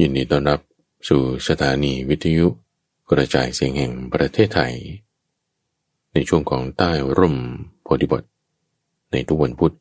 [0.00, 0.60] ยินดีต้อนรับ
[1.08, 2.46] สู่สถานีวิทยุ
[3.10, 4.74] กระจายเสียงแห่งประเทศไทย
[6.12, 7.36] ในช่วงของใต้ร่ม
[7.82, 8.22] โพธิบท
[9.12, 9.74] ในทุกวันพุธ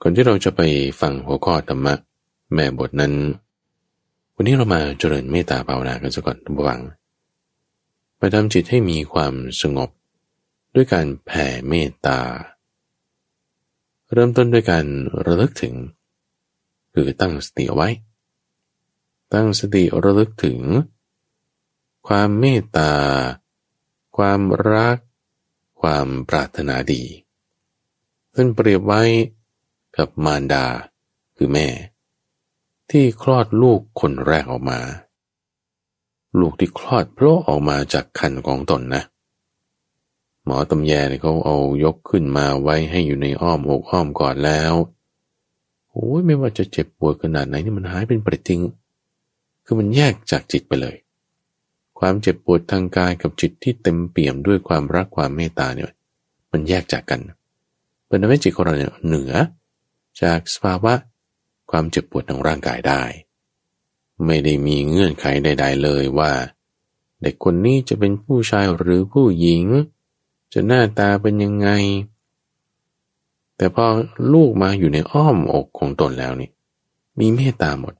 [0.00, 0.60] ก่อนที่เราจะไป
[1.00, 1.94] ฟังหัวข้อธรรมะ
[2.54, 3.14] แม่บทนั้น
[4.34, 6.80] วันนี้เรามาเจริญเมตตาภาวนากันสักก่อนทุกฝัง
[8.18, 9.90] ไปทำจิตให้มีความสงบ
[10.74, 12.20] ด้วยการแผ่เมตตา
[14.12, 14.84] เริ่มต้นด้วยการ
[15.26, 15.74] ระลึกถึง
[16.92, 17.90] คือตั้งสติเอาไว้
[19.32, 20.58] ตั้งสติระลึกถึง
[22.06, 22.92] ความเมตตา
[24.16, 24.40] ความ
[24.72, 24.98] รัก
[25.80, 27.02] ความปรารถนาดี
[28.34, 29.02] ท่านเปรียบไว้
[29.96, 30.66] กับมารดา
[31.36, 31.68] คือแม่
[32.90, 34.80] ที่คลอดลูกคนแรกออกมา
[36.38, 39.02] ลูกที่คลอดเพราะออกมาจากคันของตนนะ
[40.44, 44.74] หมอตำแยเนี่ยเขาเอายกขึ้นมาไว้ให้อยู่ในอ้อมอกอ้อมกอดแล้ว
[45.90, 48.60] โอ้ยไม่ว่าจะเจ็บปวดขนาดไหนนี่มันหายเป็นปริทิง
[49.66, 50.96] คือมันแยกจากจิตไปเลย
[51.98, 55.90] ความเจ็บปวดทางกายกับจิตที่เต็มเปี่ยมด้วยความรักความเมตตาเนี่ย
[56.52, 57.20] มันแยกจากกัน
[58.06, 59.32] เป็นทำให้จิตของเราเนี่ยเหนือ
[60.22, 60.94] จากสภาวะ
[61.70, 63.02] ความเจ็บปวดทางร่างกายได้
[64.26, 66.32] ไม่ได้มีเงื่อนไขใด ๆ เลยว่า
[67.22, 69.64] เด็กคนนี้จะเป็นผู้ชายหรือผู้หญิง
[70.52, 71.68] จะหน้าตาเป็นยังไง
[73.56, 73.86] แต่พอ
[74.32, 76.50] ลูกมาอยู่ในอ้อมอกของตนแล้วนี่
[77.18, 77.94] มีเมตตาหมด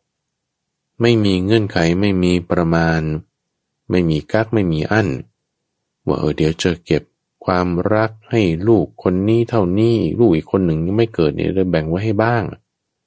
[1.01, 3.01] ไม่มีเงื่อนไขไม่มีประมาณ
[3.91, 5.09] ไม่มีกักไม่มีอั้น
[6.07, 7.03] ว่าเออเดี๋ยวจะเก็บ
[7.45, 12.43] ความรักให้ลูกคนนี้เท่านี้ลูกอีกคนหนึ่งยังไม่เกิดเนี่ยเลยแบ่งไว้ให้บ้าง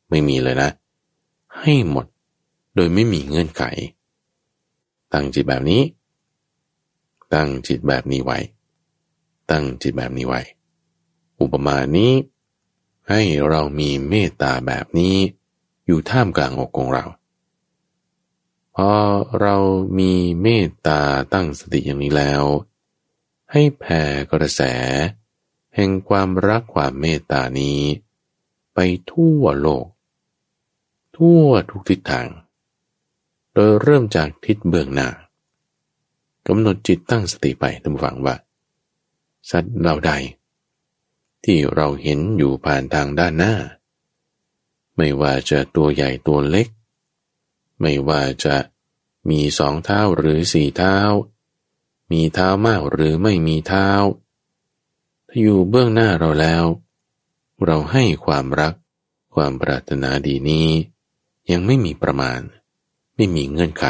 [0.09, 0.69] ไม่มีเลยนะ
[1.59, 2.05] ให้หมด
[2.75, 3.63] โดยไม่มีเงื่อนไข
[5.13, 5.81] ตั้งจิตแบบนี้
[7.33, 8.39] ตั้งจิตแบบนี้ไว้
[9.51, 10.41] ตั้งจิตแบบนี้ไว้
[11.41, 12.11] อุปมานี้
[13.09, 15.15] ให้เรามีเมตตาแบบนี้
[15.85, 17.05] อยู่ท่ามกลางอกของเรา
[18.81, 18.97] พอ
[19.41, 19.55] เรา
[19.99, 21.01] มีเมตตา
[21.33, 22.43] ตั้งสติอย่างนี้แล้ว
[23.51, 24.61] ให้แผ่กระแส
[25.75, 27.81] แห่งความรักความเมตตานี้
[28.73, 28.79] ไป
[29.11, 29.85] ทั่วโลก
[31.17, 32.27] ทั่วทุกทิศทาง
[33.53, 35.09] โดยเริ่มจากทิศเบื้องหน้า
[36.47, 38.35] กำหนดจิตตั้งสติไปทุกฝังว่า
[39.49, 40.11] สัตว์เราใด
[41.43, 43.55] ที่เราเห็นอยู่ผ่านทางด้านหน้า
[44.95, 46.67] ไม่ว่าจะตัวใหญ่ตัวเล็ก
[47.81, 48.55] ไม่ว่าจะ
[49.29, 50.97] มีสองเท้าหรือสี่เท้า
[52.11, 53.89] มีเท้ามากหรือไม่มีเท้า
[55.27, 56.63] ถ้าอยู่เบื้องหน้าเราแล้ว
[57.65, 58.73] เราให้ความรัก
[59.33, 60.67] ความปรารถนาดีนี้
[61.51, 62.39] ยังไม่มีประมาณ
[63.15, 63.85] ไม่มีเงื่อนไข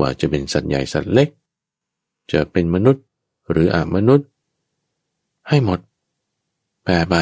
[0.00, 1.28] ว่าจะเป็นสัตว์ใหญ่สัตว์เล็ก
[2.32, 3.04] จะเป็นมนุษย์
[3.50, 4.28] หรืออามนุษย์
[5.48, 5.80] ให้หมด
[6.84, 7.14] แปรไป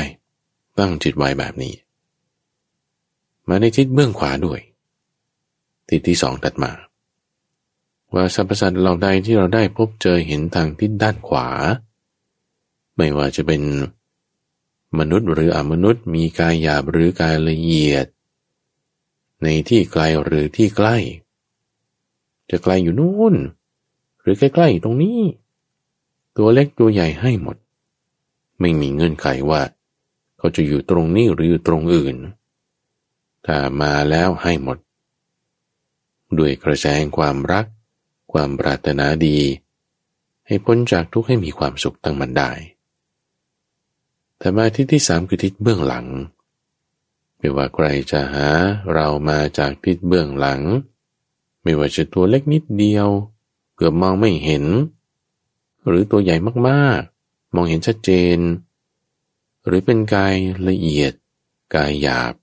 [0.78, 1.74] ตั้งจิตไว้แบบนี้
[3.48, 4.60] มาในทิศเบื้องขวาด้วย
[5.90, 6.72] ทิศที่สองตัดมา
[8.14, 11.48] ว่าสรรพสัตว์เราใดที่เราได้พบเจอเห็นทางทิศด้านขวา
[12.96, 13.62] ไม่ว่าจะเป็น
[14.98, 18.06] มนุษย์หรืออมนุษย์มีกายหยาบหรือกายละเอียด
[19.42, 20.96] ในที่ไกลหรือที่ใกล้
[22.50, 23.34] จะไกลอยู่นู่น
[24.20, 25.20] หรือใกล้ๆตรงนี้
[26.36, 27.56] ตัวเล็กตัวใหญ่ให้หมด
[28.60, 29.62] ไม่มีเงื่อนไขว่า
[30.38, 32.16] เขาจะอยู่ตรงนี้หรืออยู่ตรงอื่น
[33.46, 34.78] ถ้ามาแล้วให้หมด
[36.38, 37.66] ด้วยกระแสแห่งความรัก
[38.32, 39.38] ความปรารถนาดี
[40.46, 42.50] ให้พ้นจากทุกข์ให้มีความสุขตั้งมันได้
[44.38, 46.06] แต่มาทิศที่สามคือทิศเบื้องหลัง
[47.38, 48.48] ไม่ว่าใครจะหา
[48.92, 50.60] เรามาจากทิศเบื้องหลัง
[51.62, 53.08] ไม่ว่าจะตัวเล็กนิดเดียว
[53.76, 54.64] เกือบมองไม่เห็น
[55.86, 56.36] หรือตัวใหญ่
[56.68, 58.38] มากๆ มองเห็นชัดเจน
[59.66, 60.34] หรือเป็นกาย
[60.68, 61.12] ละเอียด
[61.74, 62.34] กายหยาบ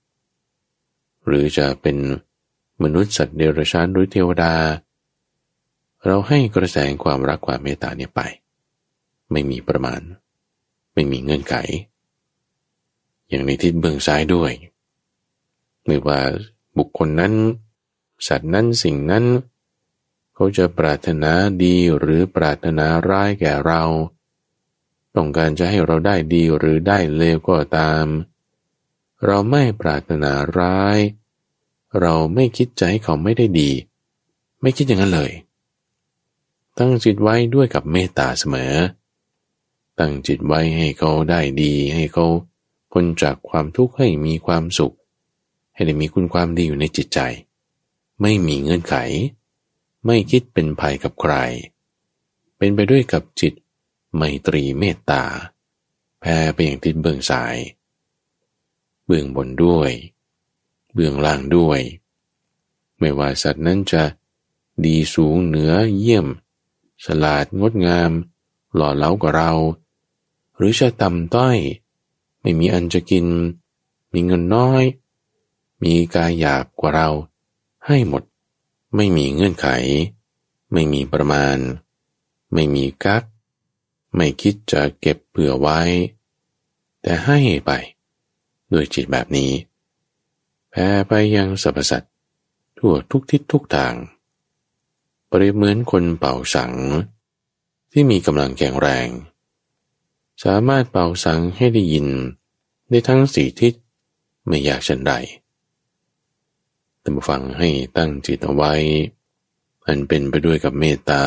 [1.26, 1.96] หรือจะเป็น
[2.82, 4.54] มนุษย์สัตว์เดรัจฉานหรือเทวดา
[6.04, 8.20] เราให้กระแสความรักความเมตตาเนี่ยไป
[9.32, 10.00] ไม่มีประมาณ
[10.94, 11.56] ไม่มีเงื่อนไข
[13.28, 14.52] อย่างในทิศเบื้องซ้ายด้วย
[15.86, 16.20] ไม่ว่า
[16.78, 17.34] บุคคลนั้น
[18.28, 19.24] สัตว์นั้นสิ่งนั้น
[20.34, 21.32] เขาจะปรารถนา
[21.64, 23.82] ดีหรือปรารถนาร้ายแก่เรา
[25.16, 28.06] ต้องการจะให้เราได้ดีหรือได้เลวก็ตาม
[29.24, 30.98] เราไม่ปรารถนาร้าย
[32.00, 33.70] เราไม่คิดใจเขาไม่ได้ดี
[34.60, 35.32] ไม่คิดอย่างนั้นเลย
[36.78, 38.74] ตั้งจิตไว้ด้วยกับเมตตาเสมอ
[39.98, 42.26] ตั้งจิตไว้ให้เขาได้ดี ให้เขา
[42.92, 44.94] พ้นจากความทุกข์ให้มีความสุข
[45.74, 47.20] ให้ได้มีคุณความดีอยู่ในจิตใจ
[48.20, 48.96] ไม่มีเงื่อนไข
[50.06, 51.34] ไม่คิดเป็นภัยกับใคร
[52.56, 53.54] เป็นไปด้วยกับจิต
[54.16, 55.24] ไมตรีเมตตา
[56.20, 57.56] แผ่ไปอย่างทิศเบื้องซ้าย
[59.06, 59.92] เบื้องบนด้วย
[60.92, 61.80] เบื้องล่างด้วย
[62.98, 64.02] ไม่ว่าสัตว์นั้นจะ
[64.84, 66.26] ดีสูงเหนือเยี่ยม
[67.04, 68.10] ฉลาดงดงาม
[68.74, 69.52] หล่อเล้ากว่าเรา
[70.56, 71.58] หรือจะต่ำต้อย
[72.40, 73.26] ไม่มีอันจะกิน
[74.12, 74.82] มีเงินน้อย
[75.82, 77.08] มีกายหยาบกว่าเรา
[77.86, 78.22] ให้หมด
[78.96, 79.68] ไม่มีเงื่อนไข
[80.72, 81.56] ไม่มีประมาณ
[82.52, 83.22] ไม่มีกัก
[84.14, 85.80] ไม่คิดจะเก็บเผื่อไว้
[87.02, 87.70] แต่ให้ไป
[88.72, 89.50] ด้วยจิตแบบนี้
[90.70, 92.12] แผ่ไปยังสรรพสัตว์
[92.78, 93.94] ทั่วทุกทิศทุกทาง
[95.26, 96.72] เปรียบเหมือนคนเป่าสัง
[97.92, 99.08] ที่มีกำลังแข็งแรง
[100.44, 102.08] สามารถเป่าสังให้ได้ยิน
[102.88, 103.74] ได้ทั้งสี่ทิศ
[104.46, 105.12] ไม่ยากเช่นใด
[107.00, 108.74] แต่มาฟังให้ตั้งจิตเอาไว้
[109.86, 111.24] อันเป็นไปด้วยกับเมตตา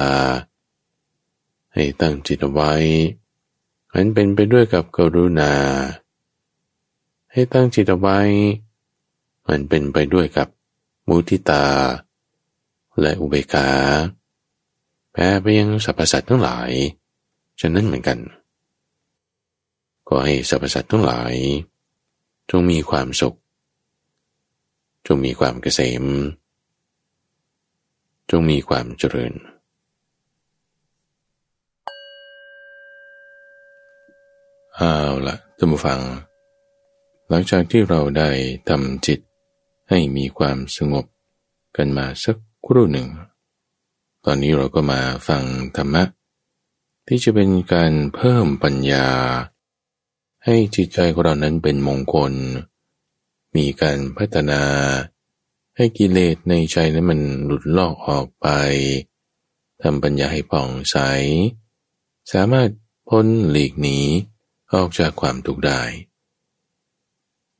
[1.73, 2.73] ให้ตั้งจิตเอาไว้
[3.93, 5.53] อันเป็นไปด้วยกับกรุณา
[7.31, 8.19] ให้ตั้งจิตเอาไว้
[9.51, 10.47] มันเป็นไปด้วยกับ
[11.07, 11.65] มุทิตา
[13.01, 13.69] และอุเบกขา
[15.11, 16.71] แพ้ไปยังสรรพสัตว์ทั้งหลาย
[17.59, 18.19] ฉะนั้นเหมือนกัน
[20.07, 21.33] ก็ให้สรรพสัตว์ทั้งหลาย
[22.49, 23.37] จงมีความสุข
[25.07, 26.05] จงมีความเกษม
[28.29, 29.33] จงมีความเจริญ
[34.75, 34.93] เอา
[35.27, 35.99] ละท่านผู้ฟัง
[37.29, 38.29] หลังจากที่เราได้
[38.69, 39.19] ทำจิต
[39.93, 41.05] ให้มีความสงบ
[41.77, 43.07] กันมาสักครู่หนึ่ง
[44.25, 45.43] ตอนนี้เราก็มาฟัง
[45.75, 46.03] ธรรมะ
[47.07, 49.07] ที่จะเป็นการเพิ่มปัญญา
[50.45, 52.33] ให้จิตใจของเรานั้นเป็นมงคล
[53.55, 54.61] มีการพัฒนา
[55.75, 58.47] ให้กิเลสในใจนั้นมันหลุดลอกออกไป
[59.81, 60.97] ทำปัญญาให้ผ่องใส
[62.31, 62.69] สามารถ
[63.09, 63.99] พ้นหลีกหนี
[64.73, 65.81] ออกจากความทุกข์ได้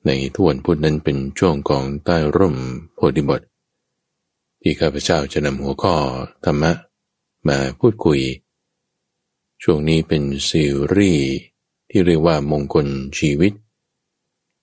[0.06, 2.58] ในทวนพุทธนั้นเป็นช่วงของใต้ร่ม
[2.96, 3.42] โพธิบท
[4.62, 5.96] ที่ข้าพเจ้าจะนำหัวข้อ
[6.46, 6.72] ธรรมะ
[7.48, 8.20] มาพูดคุย
[9.64, 10.66] ช่วงนี้เป็นซี
[10.96, 11.28] รีส์
[11.90, 12.88] ที่เรียกว่ามงคล
[13.20, 13.54] ชีวิต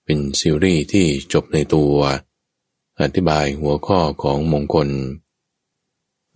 [0.05, 1.95] เป็นซีรีส์ที่จบในตัว
[3.01, 4.89] อธิบายหัวข้อของมงคล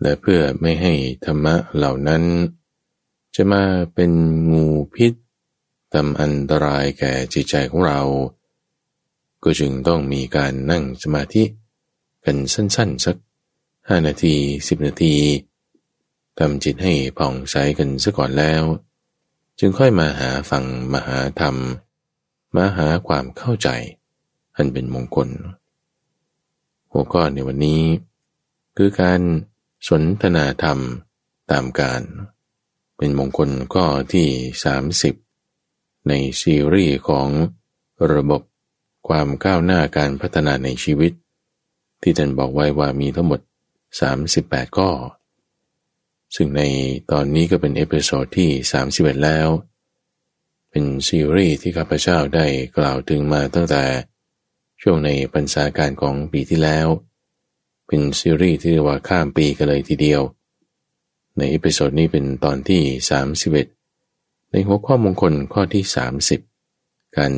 [0.02, 0.94] และเพื่อไม่ให้
[1.26, 2.24] ธรรมะเหล่านั้น
[3.36, 3.64] จะมา
[3.94, 4.12] เป็น
[4.52, 4.66] งู
[4.96, 5.14] พิษ
[5.94, 8.02] ทำอันตรายแก่จิตใจของเรา
[9.44, 11.44] ก็จึงต้องมีการนั่งสมาธิ
[12.26, 13.18] กันสั้นๆ สัก
[13.88, 14.36] ห้านาที
[14.68, 15.16] สิบนาที
[16.38, 18.64] ทำจิตให้ผ่องใสกันซะก่อนแล้ว
[19.60, 21.56] จึงค่อยมาหาฟังมหาธรรม
[22.56, 23.70] มาหาความเข้าใจ
[24.56, 25.30] อันเป็นมงคล
[26.92, 27.84] หัวข้อในวันนี้
[28.78, 29.22] คือการ
[29.88, 30.80] สนทนาธรรม
[31.52, 32.02] ตามกาล
[32.98, 34.28] เป็นมงคลข้อที่
[35.34, 37.30] 30 ในซีรีส์ของ
[38.14, 38.42] ระบบ
[39.08, 41.12] ความก้าวหน้าการพัฒนาในชีวิต
[42.02, 43.40] ที่ท่านบอกไว้ว่ามีทั้งหมด
[44.10, 44.90] 38 ข้อ
[46.36, 46.62] ซึ่งใน
[47.12, 48.50] ตอนนี้ก็เป็น episode ที่
[48.88, 49.48] 31 แล้ว
[50.70, 52.46] เป็นซีรีส์ที่ข้าพเจ้าได้
[52.78, 53.84] กล่าวถึงมาตั้งแต่
[54.82, 56.88] ช่วงในพรรษากาลของปีที่แล้ว
[57.88, 60.22] เป็นซีรีส์ที่เรียกว่าข้ามปีกันเลยทีเดียว
[61.38, 62.82] ใน episode นี้เป็นตอนที่
[63.70, 65.84] 31 ในหัวข้อมงคลข้อที่
[66.52, 67.34] 30 การ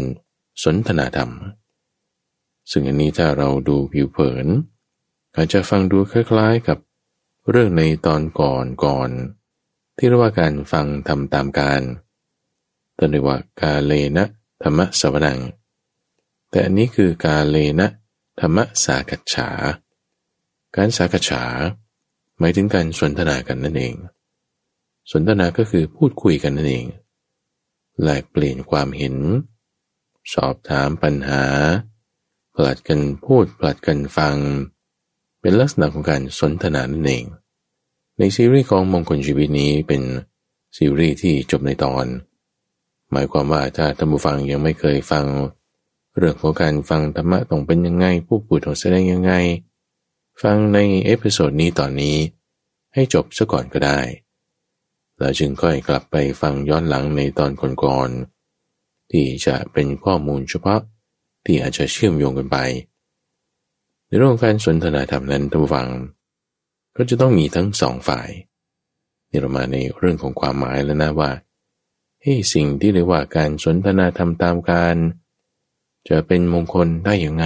[0.64, 1.32] สนทนาธรรม
[2.72, 4.48] ซึ่งอันนี้ถ้าเราดูผิวเผิน
[5.36, 6.78] อาจจะฟังดูคล้าย ๆกับ
[7.50, 9.10] เรื่องในตอนก่อนก่อน
[9.98, 11.82] ที่เรียกว่าการฟังธรรมตามกาล
[12.98, 14.26] ท่านเรียกว่ากาเลนะ
[14.64, 15.40] ธัมมัสสวนัง
[16.50, 17.88] แต่อันนี้คือกาเลนะ
[18.40, 19.50] ธรรมะสากัจฉา
[20.76, 21.44] การสากัจฉา
[22.40, 23.96] หมายถึงการสนทนากันนั่นเอง
[25.12, 26.86] สนทนาก็คือพูดคุยกันนั่นเอง
[28.04, 29.16] แลกเปลี่ยนความเห็น
[30.34, 31.44] สอบถามปัญหา
[32.56, 34.36] ผลัดกันพูดผลัดกันฟัง
[35.42, 37.26] เป็นลักษณะของการสนทนานั่นเอง
[38.18, 40.02] ในซีรีส์ของมงคลชีวิตนี้เป็น
[40.78, 42.06] ซีรีส์ที่จบในตอน
[43.12, 45.26] หมายความว่าถ้าท่านผู้ฟังยังไม่เคยฟัง
[46.18, 49.34] เรื่องของการฟังธรรมะต้องเป็นยังไง ผู้พูดต้องแสดงยังไง
[50.44, 52.18] ฟังใน episode นี้ตอนนี้
[52.94, 54.00] ให้จบซะก่อนก็ได้
[55.20, 57.52] แล้วจึงค่อยกลับไปฟังย้อนหลังในตอน
[57.84, 58.35] ก่อนๆ
[59.12, 60.82] ที่จะเป็นข้อมูลเฉพาะ
[61.46, 62.58] ที่อาจจะเชื่อมโยงกันไป
[64.08, 65.88] ในเรื่องการสนทนาธรรมนั้นท่านฟัง
[66.96, 68.30] ก็จะต้องมีทั้งสองฝ่าย
[69.30, 71.32] นี่เรามาในเรื่องของความหมายแล้วนะว่า
[72.22, 74.96] ให้สิ่งที่เรียกว่าการสนทนาธรรมตามการ
[76.10, 77.46] จะเป็นมงคลได้อย่างไง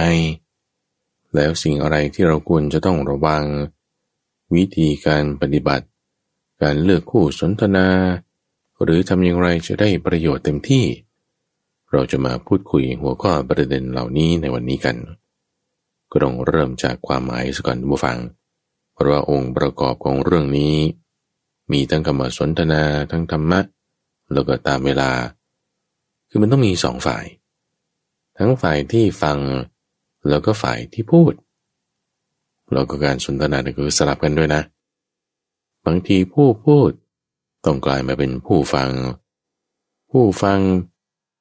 [1.34, 3.44] แล้วสิ่งอะไรที่เราควรจะต้องระวัง
[4.54, 5.86] วิธีการปฏิบัติ
[6.62, 7.88] การเลือกคู่สนทนา
[8.82, 10.84] หรือทำอย่างไรจะได้ประโยชน์เต็มที่
[11.92, 14.96] เราจะมาพูดคุยหัวข้อประเด็นเหล่านี้ในวันนี้กัน
[16.10, 18.18] ก็ต้องเริ่มจากความหมายสก่อนผู้ฟัง
[18.92, 20.76] เพราะว่าองค์ประกอบของเรื่องนี้
[21.72, 23.60] มีทั้งคำสนทนาทั้งธรรมะ
[24.32, 25.10] แล้วก็ตามเวลา
[26.28, 27.24] คือมันต้องมีสองฝ่าย
[28.38, 29.38] ทั้งฝ่ายที่ฟัง
[30.28, 31.32] แล้วก็ฝ่ายที่พูด
[32.72, 34.62] แล้วก็การสนทนาเนี่ยคือสลับกันด้วยนะ
[35.86, 36.90] บางทีผู้พูด
[37.64, 38.90] ต้องกลายมาเป็นผู้ฟัง
[40.10, 40.58] ผู้ฟัง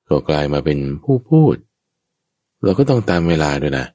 [0.09, 1.55] ก็กลายมาเป็นผู้พูด
[2.63, 3.85] เราก็ต้องตามเวลาด้วยนะ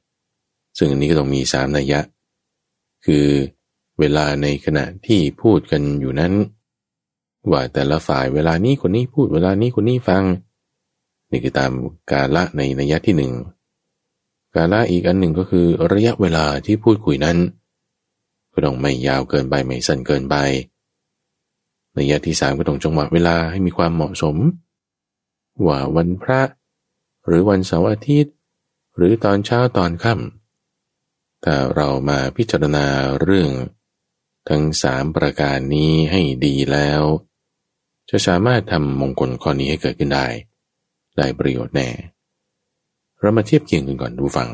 [0.77, 1.99] ซึ่งอันนี้ก็ต้องมีสามนัยยะ
[3.05, 3.25] คือ
[3.99, 6.33] เวลาในขณะที่พูดกันอยู่นั้น
[7.51, 10.23] ว่าแต่ละฝ่ายเวลานี้คนนี้พูดเวลานี้คนนี้ฟัง
[11.31, 11.71] นี่คือตาม
[12.11, 13.33] กาละในนัยยะที่หนึ่ง
[14.55, 17.37] กาละอีกอันหนึ่งก็คือระยะเวลาที่พูดคุยนั้น
[18.53, 20.35] ก็ต้องไม่ยาวเกินไปไม่สั้นเกินไป
[21.97, 24.35] นัยยะที่สามก็ต้องจังหวะเวลาให้มีความเหมาะสม
[25.65, 26.41] ว่าวันพระ
[27.25, 28.33] หรือวันเสาร์อาทิตย์
[28.95, 32.85] หรือตอนเช้าตอนค่ำถ้าเรามาพิจารณา
[33.21, 33.51] เรื่อง
[34.49, 37.01] ทั้งสามประการนี้ให้ดีแล้ว
[38.09, 40.27] จะสามารถทำมงคลข้อนี้ให้เกิดขึ้นได้
[41.17, 41.89] ได้ประโยชน์แน่
[43.19, 44.49] เรามาเทียบเคียงกันก่อนดูฟัง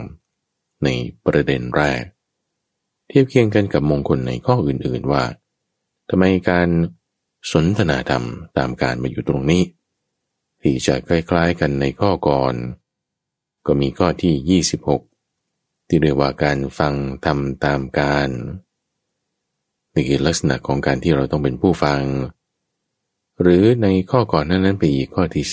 [0.84, 0.90] ใน
[1.26, 2.04] ประเด็นแรก
[3.08, 5.24] เทียบเคียงกันกับมงคลในข้ออื่นๆว่า
[6.10, 6.68] ทำไมการ
[7.52, 8.24] สนทนาธรรม
[8.58, 9.62] ตามการมาอยู่ตรงนี้
[10.62, 12.54] ที่จะคล้ายๆกันในข้อก่อน
[13.66, 16.94] ก็มีข้อที่ 26 ที่เรียกว่าการฟัง
[17.26, 18.30] ทำตามการ
[19.94, 22.02] นี่คือลักษณะของการที่เราต้องเป็นผู้ฟัง
[23.42, 25.46] หรือในข้อก่อนนั้นนั้นไปอีกข้อที่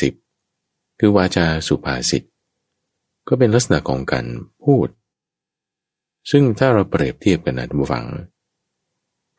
[0.46, 2.22] 10 คือวาจาสุภาษิต
[3.28, 4.26] ก็เป็นลักษณะของการ
[4.64, 4.88] พูด
[6.30, 8.04] ซึ่งถ้าเราเปรียบเทียบกันนะท่านผู้ฟัง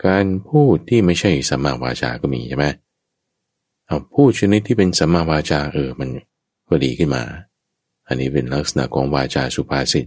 [0.05, 6.09] การพูดที่ไม่ใช่สัมมาวาจาก็มีใช่ไหมเอาพูดชนิดที่เป็นสัมมาวาจาเออมัน
[6.69, 7.23] ก็ดีขึ้นมา
[8.07, 10.05] อันนี้เป็นลักษณะของวาจาสุภาษิต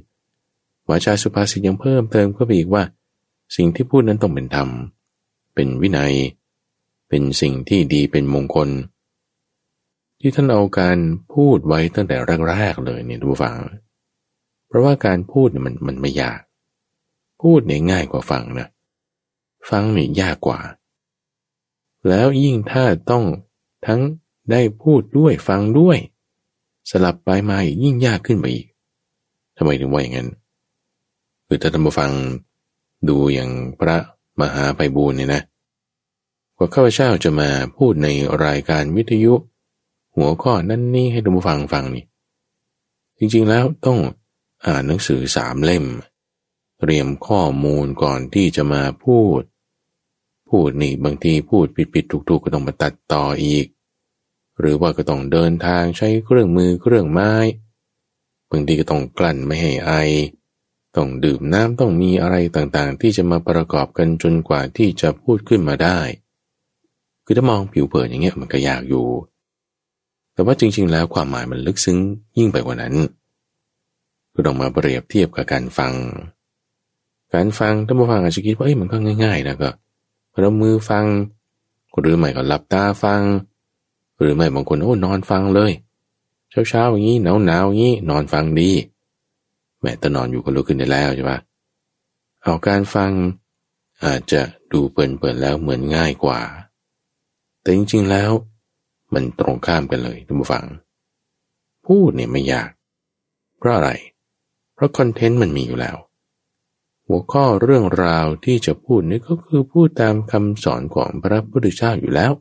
[0.89, 2.85] วาจาสุภาษิตยังเพิ่มเติมเข้าไปอีกว่า
[3.57, 4.69] สิ่งที่พูดนั้นต้องเป็นธรรม
[5.55, 6.15] เป็นวินัย
[7.09, 8.69] เป็นสิ่งที่ดีเป็นมงคล
[10.21, 10.99] ที่ท่านเอาการ
[11.33, 12.17] พูดไว้ตั้งแต่
[12.49, 13.59] แรกๆเลยเนี่ยทุกฟัง
[14.67, 16.41] เพราะว่าการพูดเนี่ยมันมันไม่ยาก
[17.43, 18.69] พูดเนี่ยง่ายกว่าฟังนะ
[19.71, 20.61] ฟังเนี่ยยากกว่า
[22.09, 23.25] แล้วยิ่งถ้าต้อง
[23.87, 24.01] ทั้ง
[24.51, 25.99] ได้พูดด้วยฟังด้วย
[26.91, 28.67] สลับไปมาอีกยิ่งยากขึ้นไปอีก
[29.57, 30.29] ทำไมถึงว่าอย่างนั้น
[31.47, 32.11] คือถ้าท่านผู้ฟัง
[33.09, 33.97] ดูอย่างพระ
[34.41, 35.43] มหาไพบูลเนี่ยนะ
[36.57, 38.09] ว่าข้าพเจ้าจะมาพูดใน
[38.45, 39.35] รายการวิทยุ
[40.17, 42.05] หัวข้อนั่นนี่ให้ท่านผู้ฟังฟังนี่
[43.19, 43.99] จริงๆแล้วต้อง
[44.67, 45.85] อ่านหนังสือสามเล่ม
[46.81, 49.41] เตรียมข้อมูลก่อนที่จะมาพูด
[50.53, 53.67] พูดนี่บางทีพูดผิดผิดถูกถูกก็ต้องมาตัดต่ออีก
[54.61, 57.33] หรือว่าก็ต้องเดินทางใช้เครื่องมือเครื่องไม้
[58.51, 59.91] บางทีก็ต้องกลั่นไม่ให้ไอ
[60.97, 65.99] ต้องดื่มน้ำต้องมีอะไรต่างๆ ที่จะมาประกอบกันจนกว่าที่จะพูดขึ้นมาได้
[67.25, 69.07] คือถ้ามองผิวเผินอย่างเงี้ยมันก็ยากอยู่
[70.35, 71.99] แต่ว่าจริง ๆ แล้วความหมายมันลึกซึ้ง
[72.39, 72.95] ยิ่งไปกว่านั้น
[74.35, 75.93] ก็ต้องมาเปรียบเทียบกับการฟัง
[77.35, 79.71] การฟังถ้ามาฟังอาจจะคิดว่าเอ้ยมันก็ง่าย ๆ นะก็
[80.41, 81.05] เรามือฟัง
[82.01, 83.23] หรือไม่ก็หลับตาฟัง
[84.19, 85.73] หรือไม่บางคนโอ้นอนฟังเลย
[86.51, 88.71] เช้าเช้าอย่างนี้หนาวหนาวอย่างนี้นอนฟังดี
[89.81, 91.39] แม่ตนอนอยู่ก็ลุกขึ้นได้แล้วใช่ปะ
[92.43, 93.11] เอาการฟัง
[94.05, 94.41] อาจจะ
[94.73, 96.41] ดูเปิดๆแล้วเหมือนง่ายกว่า
[97.61, 98.31] แต่จริงๆแล้ว
[99.15, 100.65] มันตรงข้ามกันเลยทุกฝัง
[101.87, 102.71] พูดเนี่ยไม่ยาก
[103.59, 103.91] เพราะอะไร
[104.75, 105.97] เพราะคอนเทนต์มันมีอยู่แล้ว
[107.07, 112.33] หัวข้อเรื่องราวที่จะพูดนี่ก็คือพูดตามคำสอนของพระพุทธเจ้าอยู่แล้ว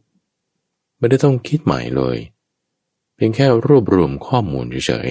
[0.98, 2.18] ไม่ได้ต้องคิดใหม่เลย
[3.16, 5.10] เพียงแค่รวบรวมข้อมูลเฉย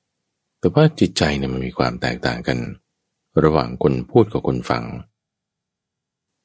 [0.00, 2.58] ๆแต่ว่าจิตใจเนี่ยมันมีความแตกต่างกัน
[3.42, 4.84] ระหว่างคนพูดกับคนฟัง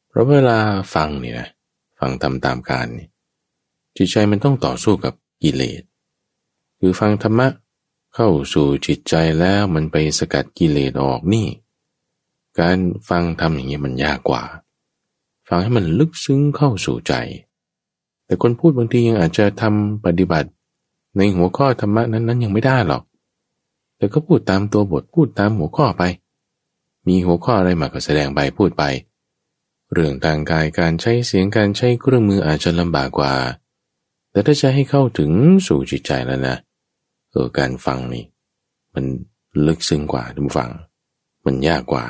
[0.09, 0.59] เพราะเวลา
[0.95, 1.47] ฟังเนี่ยนะ
[1.99, 2.87] ฟังทำตามการ
[3.97, 5.13] จิตใจมันต้องต่อสู้กับ
[5.43, 5.81] กิเลส
[6.79, 7.47] คือฟังธรรมะ
[8.15, 11.47] เข้าสู่จิตใจแล้วมันไปสกัดกิเลสออกนี่
[12.59, 12.77] การ
[13.09, 14.43] ฟังทำอย่างนี้มันยากกว่า
[15.49, 17.13] ฟังให้มันลึกซึ้งเข้าสู่ใจ
[18.25, 20.49] แต่คนพูดบางทียังอาจจะทำปฏิบัติ
[21.17, 23.03] ในหัวข้อธรรมะนั้นๆ ยังไม่ได้หรอก
[23.97, 26.03] แต่ก็พูดตามตัวบทพูดตามหัวข้อไป
[27.07, 28.83] มีหัวข้ออะไรมาก็แสดงไปพูดไป
[29.93, 33.33] เรื่องทางกายการใช้เสียงการใช้เครื่องมืออาจจะลำบากกว่า
[34.31, 35.31] แต่ถ้าจะให้เข้าถึง
[35.67, 36.57] สู่จิตใจแล้วนะ
[37.31, 38.25] เออการฟังนี่
[38.93, 39.05] มัน
[39.67, 40.69] ลึกซึ้งกว่าทุกฟัง
[41.45, 42.05] มันยากกว่า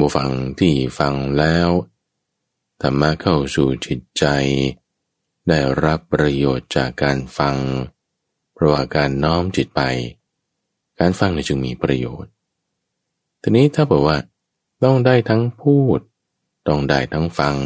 [0.00, 1.68] ผู้ฟังที่ฟังแล้ว
[2.82, 4.24] ธรรมะเข้าสู่จิตใจ
[5.48, 7.56] ได้รับประโยชน์จากการฟัง
[8.54, 9.82] เพราะว่าการน้อมจิตไป
[11.00, 12.30] การฟังจึงมีประโยชน์
[13.42, 14.18] ทีนี้ถ้าบอกว่า
[14.84, 15.98] ต้องได้ทั้งพูด
[16.68, 17.56] ต้องได้ทั้งฟัง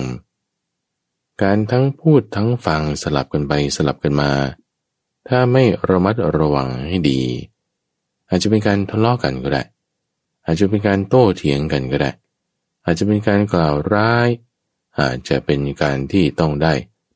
[1.43, 4.31] การทั้งพูดทั้งฟังสลับกันไปสลับกันมา
[5.29, 7.21] ถ้าไม่ระมัดระวังให้ดี
[8.29, 9.63] อาจจะเป็นการทะเลาะกันก็ได้
[10.49, 12.11] อาจจะเป็นการโต้เถียงกันก็ได้
[12.85, 14.29] อาจจะเป็นการกล่าวร้าย
[15.01, 16.73] อาจจะเป็นการที่ต้องได้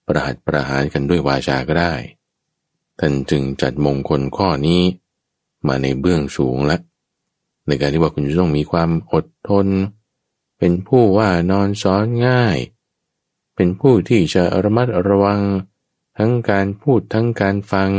[0.06, 1.94] ประหัตประหารกันด้วยวาจาก็ได้
[2.98, 4.82] ท่านจึงจัดมงคลข้อนี้
[5.66, 6.80] มาในเบื้องสูงล้ว
[7.66, 9.66] ในการที่ว่าคุณจะต้องมีความอดทน
[10.58, 12.58] เป็นผู้ว่านอนสอนง่าย
[13.54, 15.42] เป็นผู้ที่จะระมัดระวัง
[16.18, 17.90] ทั้งการพูดทั้งการฟัง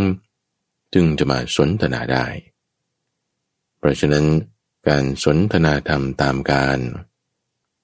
[0.94, 2.26] จึงจะมาสนทนาได้
[3.78, 4.26] เพราะฉะนั้น
[4.88, 6.80] การสนทนาธรรมตามการ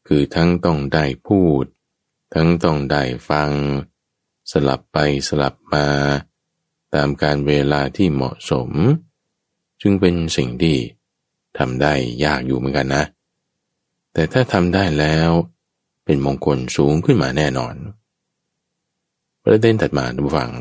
[0.07, 1.63] คือทั้งต้องได้พูด
[2.33, 3.51] ทั้งต้องได้ฟัง
[4.51, 5.87] สลับไปสลับมา
[6.95, 8.69] ตามการเวลาที่เหมาะสม
[9.81, 10.77] จึงเป็นสิ่งที่
[11.57, 13.03] ทำได้ยากอยู่เหมือนกันนะ
[14.13, 15.29] แต่ถ้าทำได้แล้ว
[16.05, 17.75] เป็นมงคลสูงขึ้นมาแน่นอน
[19.43, 20.51] ประเด็นถัดมาดูฟัง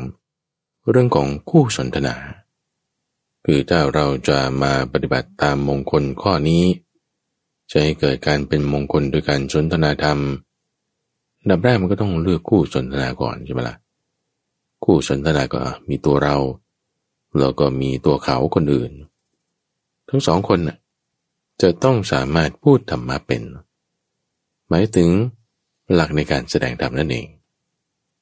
[0.89, 2.15] เรื่องของคู่สนทนา
[3.51, 6.63] คือถ้าเราจะมาปฏิบัติตามมงคลข้อนี้
[7.71, 10.19] จะให้เกิดการเป็นมงคลโดยการสนทนาธรรม
[11.49, 13.77] ดับแรกมันก็ต้องเลือกคู่สนทนาก่อนใช่ไหมละ่ะ
[14.85, 16.37] คู่สนทนาก็มีตัวเรา
[17.39, 18.91] แล้วก็มีตัวเขาคนอื่น
[20.09, 20.77] ทั้งสองคนน่ะ
[21.61, 23.41] จะต้องสามารถพูดธรรมะเป็น
[24.69, 25.09] หมายถึง
[25.93, 27.27] หลักในการแสดงธรรมนั่นเอง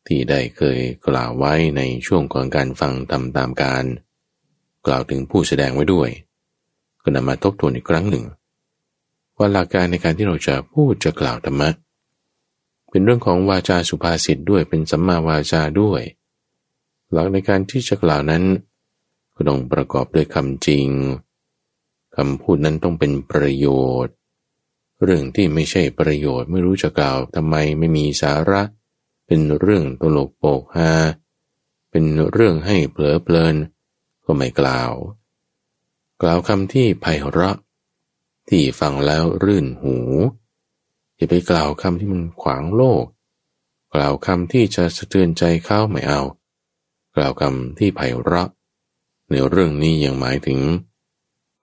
[0.08, 3.86] ที่ได้เคยกล่าวไว้ในช่วงของการฟังธรรมตามการ
[4.88, 6.10] กล่าวถึงผู้แสดงไว้ด้วย
[7.04, 8.26] ก็นำมาทบทวนอีกครั้งหนึ่ง
[9.38, 11.70] ว่าหลักการในการที่เราจะพูดจะกล่าวธรรมะ
[12.90, 16.02] เป็นเรื่องของวาจาสุภาษิตด้วยเป็นสัมมาวาจาด้วย
[17.12, 18.44] หลักในการที่จะกล่าวนั้น
[19.36, 20.88] ก็ต้องประกอบด้วยคำจริง
[22.16, 23.68] คำพูดนั้นต้องเป็นประโย
[24.06, 24.14] ชน์
[25.04, 28.62] เรื่องที่ไม่ใช่ประโยชน์ไม่รู้จะกล่าวทำไมไม่มีสาระ
[29.26, 30.92] เป็นเรื่องตลกโปกฮา
[31.92, 33.56] เป็นเรื่องให้เผลอเพลิน
[34.28, 34.92] ก็ไม่กล่าว
[36.22, 37.58] กล่าวคำที่ไพเราะ
[38.50, 39.98] ที่ฟังแล้วรื่นหู
[41.16, 43.04] อย่าไปกล่าวคำที่มันขวางโลก
[43.94, 46.22] กล่าวคำที่จะสะเทือนใจเข้าไม่เอา
[47.16, 48.50] กล่าวคำที่ไพเราะ
[49.30, 50.60] ในเรื่องนี้ยังหมายถึง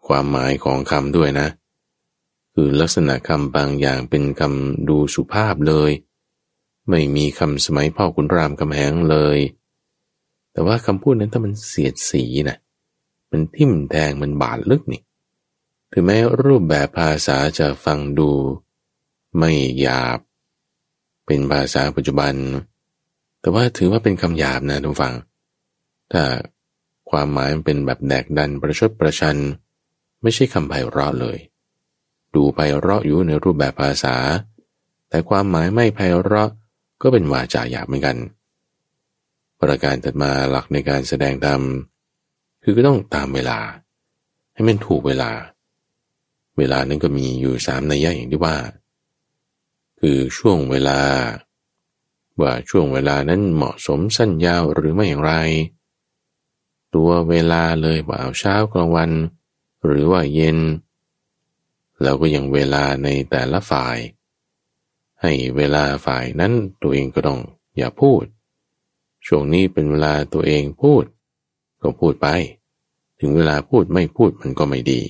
[0.07, 1.49] ความหมายของคำด้วยนะ
[2.55, 5.91] คือลักษณะคำบางอย่างเป็นคำดูสุภาพเลย
[6.89, 9.39] ไม่มีคำสมัยพ่อคุณรามคำแหงเลย
[10.55, 12.59] แต่ว่าคำพูดนั้นถ้ามันเสียดสีนะ
[13.31, 15.03] มันทิ่มแทงมันบาดลึกนี่
[15.93, 18.31] ถึงแม้รูปแบบภาษาจะฟังดู
[19.39, 20.19] ไม่หยาบ
[21.27, 22.35] เป็นภาษาปัจจุบัน
[23.41, 25.15] แต่ว่าถือว่าเป็นคำหยาบนะทุกฝัง
[26.13, 26.23] ถ้า
[27.11, 29.37] ความหมายมันเป็นแบบแดกดันประชดประชัน
[30.23, 31.39] ไม่ใช่คำไพเราะเลย
[32.35, 34.17] ดูไพเราะอยู่ในรูปแบบภาษา
[35.09, 36.51] แต่ความหมายไม่ไพเราะ
[37.03, 38.17] ก็เป็นวาจาหยาบเหมือนกัน
[39.65, 41.61] ประการถัดมาหลักในการแสดงธรรม
[42.63, 43.59] คือก็ต้องตามเวลา
[44.55, 45.31] ให้มันถูกเวลา
[46.59, 48.57] เวลานั้นก็มีอยู่สามนัยยะอย่างที่ว่า
[50.01, 51.01] คือช่วงเวลา
[52.41, 55.33] ว่าช่วงเวลานั้นเหมาะสมสั้นยาวหรือไม่อย่างไร
[56.95, 59.11] ตัวเวลาเลยว่าเอาเช้ากลางวัน
[59.85, 60.59] หรือว่าเย็น
[62.03, 63.97] แล้วก็ยังเวลาในแต่ละฝ่าย
[65.23, 67.41] ให้เวลาฝ่ายนั้นตัวเองก็ต้อง
[67.79, 68.25] อย่าพูด
[69.27, 71.05] ช่วงนี้เป็นเวลาตัวเองพูด
[71.83, 72.27] ก็พูดไป
[73.21, 75.01] ถึงเวลาพูดไม่พูดมันก็ไม่ดี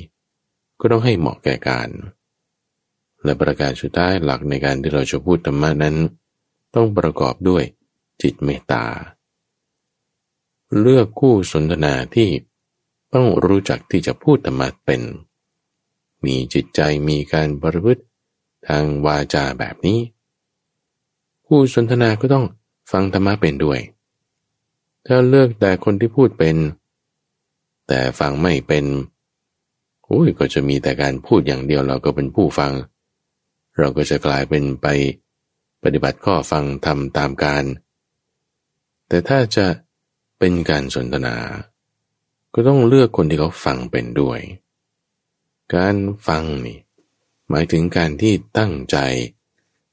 [0.81, 1.89] ก็ต้องให้เหมาะแก่การ
[3.25, 5.97] และประการสุดท้ายหลักในการที่เราจะพูดธรรมะนั้น
[6.75, 7.63] ต้องประกอบด้วย
[8.23, 8.85] จิตเมตตา
[10.81, 12.29] เลือกคู่สนทนาที่
[13.15, 15.03] ต้องรู้จักที่จะพูดธรรมะเป็น
[16.25, 18.03] มีจิตใจมีการบริพฤติ
[18.69, 19.99] ทางวาจาแบบนี้
[21.47, 22.45] ผู้สนทนาก็ต้อง
[22.93, 23.81] ฟังธรรมะเป็นด้วย
[25.07, 26.57] ถ้าเลือกแต่คนที่พูดเป็น
[27.89, 28.85] แต่ฟังไม่เป็น
[30.05, 32.73] โอ้ยก็จะมีแต่การพูดอย่างเดียวเราก็เป็นผู้ฟัง
[33.79, 34.87] เราก็จะกลายเป็นไป
[35.83, 37.65] ปฏิบัติข้อฟังทำตามการ
[39.09, 39.67] แต่ถ้าจะ
[40.39, 41.37] เป็นการสนทนา
[42.55, 44.41] ก็ต้องเลือกคนที่เขาฟังเป็นด้วย
[45.75, 46.79] การฟังนี่
[47.51, 48.97] หมายถึงการที่ตั้งใจ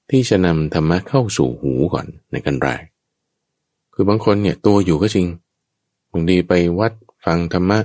[0.10, 2.84] ที่จะนำธรรมะเข้าสู่หูก่อนในกันแรก
[4.02, 5.28] คือบางคนเนี่ยตัวอยู่ก็จริง
[6.12, 6.94] บางทีไปวัด
[7.26, 7.80] ฟังธรรมะ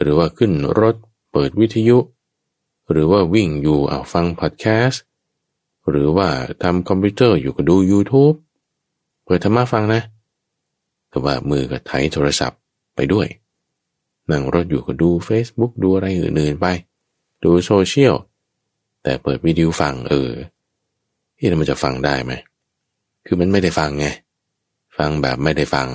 [0.00, 0.96] หรือว่าขึ้นรถ
[1.32, 1.98] เปิดวิทยุ
[2.90, 5.02] หรือว่าวิ่งอยู่เอาฟังพอดแคสต์
[5.88, 6.28] หรือว่า
[6.62, 8.36] ทำคอมพิวเตอร์อยู่ก็ดู YouTube
[9.24, 10.02] เปิดธรรมะฟังนะ
[11.08, 12.60] แต่ว่ามือก็ไถโทรศัพท์
[12.96, 13.26] ไปด้วย
[14.30, 16.66] นั่งรถอยู่ก็ดู Facebook ดูอะไรอื่นๆไป
[17.42, 18.14] ดูโซเชียล
[19.02, 20.30] แต่เปิดวิดีโอฟังเออ
[21.36, 22.32] ที่มันจะฟังได้ไหม
[23.26, 24.08] คือมันไม่ได้ฟังไง
[24.98, 25.88] ฟังแบบไม่ได้ฟัง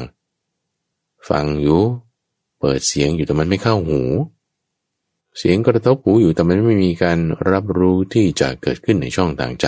[1.29, 1.81] ฟังอยู่
[2.59, 4.01] เปิดเสียงอยู่แต่มันไม่เข้าหู
[5.37, 7.19] เสียงกระทบหูอยู่แต่มันไม่มีการ
[7.51, 9.67] รับรู้ที่จะเกิดขึ้นในช่องต่างใจ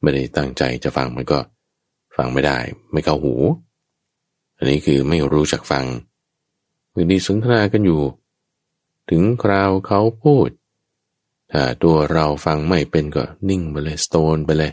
[0.00, 1.38] ไม่ได้ตั้งใจจะฟังมันก็
[2.16, 2.58] ฟังไม่ได้
[2.92, 3.34] ไม่เข้าหู
[4.56, 5.84] อันนี้คือไม่รู้จักฟัง
[6.94, 8.02] บางทีสนทนากันอยู่
[9.10, 10.48] ถึงคราวเขาพูด
[11.52, 14.72] ถ้าตัวเราฟังไม่เป็นก็นิ่งไปเลยสโตนไปเลย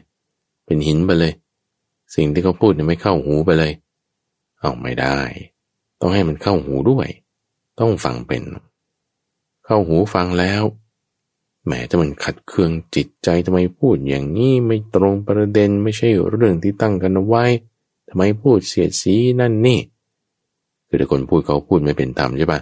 [0.66, 1.34] เป็นหินไปเลย
[2.16, 3.72] สิ่งที่เขาพูดเนี่ยไม่เข้าหูไปเลย
[4.60, 5.18] เอาไม่ได้
[6.00, 7.08] ต้องให้มันเข้าหูด้วย
[7.80, 8.44] ต้องฟังเป็น
[9.66, 10.64] เข้าหูฟังแล้ว
[11.66, 17.46] แหมจะมันขัดเคืองจิตใจทำไมพูดอย่างนี้ไม่ตรงประเด็นไม่ใช่เรื่องที่ตั้งกันเอาไว้
[18.10, 19.80] ทำไมพูดเสียดสีนั่นนี่
[20.88, 22.60] คือถ้าคนพูดเขาพูดไม่เป็นธรรมใช่ปะ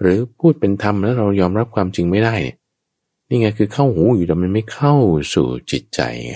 [0.00, 2.56] หรือพูดเป็นธรรมแล้วเรายอมรับความจริงไม่ได้เนี่ย
[3.28, 4.94] นี่ไงคือเข้าหูอยู่แต่มันไม่เข้า
[5.34, 6.34] สู่จิตใจไง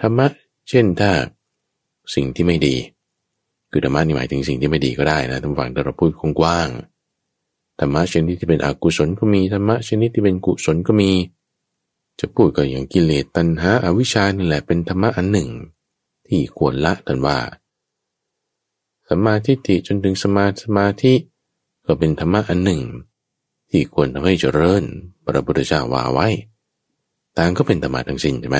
[0.00, 0.26] ธรรมะ
[0.68, 1.10] เช่นถ้า
[2.14, 2.76] สิ่งที่ไม่ดี
[3.70, 6.68] คือธรรมะนี่หมายถึงสิ่งที่ไม่ดีก็ได้นะท่านฟังแต่เราพูดกว้าง
[7.80, 11.10] ธรรมะชนิดที่เป็นอกุศลก็มีธรรมะชนิดที่เป็นกุศลก็มี
[12.20, 15.48] จะพูดก็อย่างกิเลสตัณหาอาวิชชานี่แหละเป็นธรรมะอันหนึ่ง
[16.26, 17.38] ที่ควรละท่านว่า
[19.08, 21.14] สมาธิิจนถึงสมาสมาธิ
[21.86, 22.82] ก็เป็นธรรมะอันหนึ่ง
[23.70, 24.82] ที่ควรทำให้เจริญ
[25.24, 26.28] พระพุทธเจ้าว่าไว้
[27.36, 28.58] ต่างก็เป็นธรรมะทั้งสิ้นใช่ไหม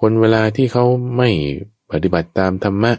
[0.00, 0.84] คนเวลาที่เขา
[1.16, 1.30] ไม่
[1.90, 2.92] ปฏิบัติตามธรรมะ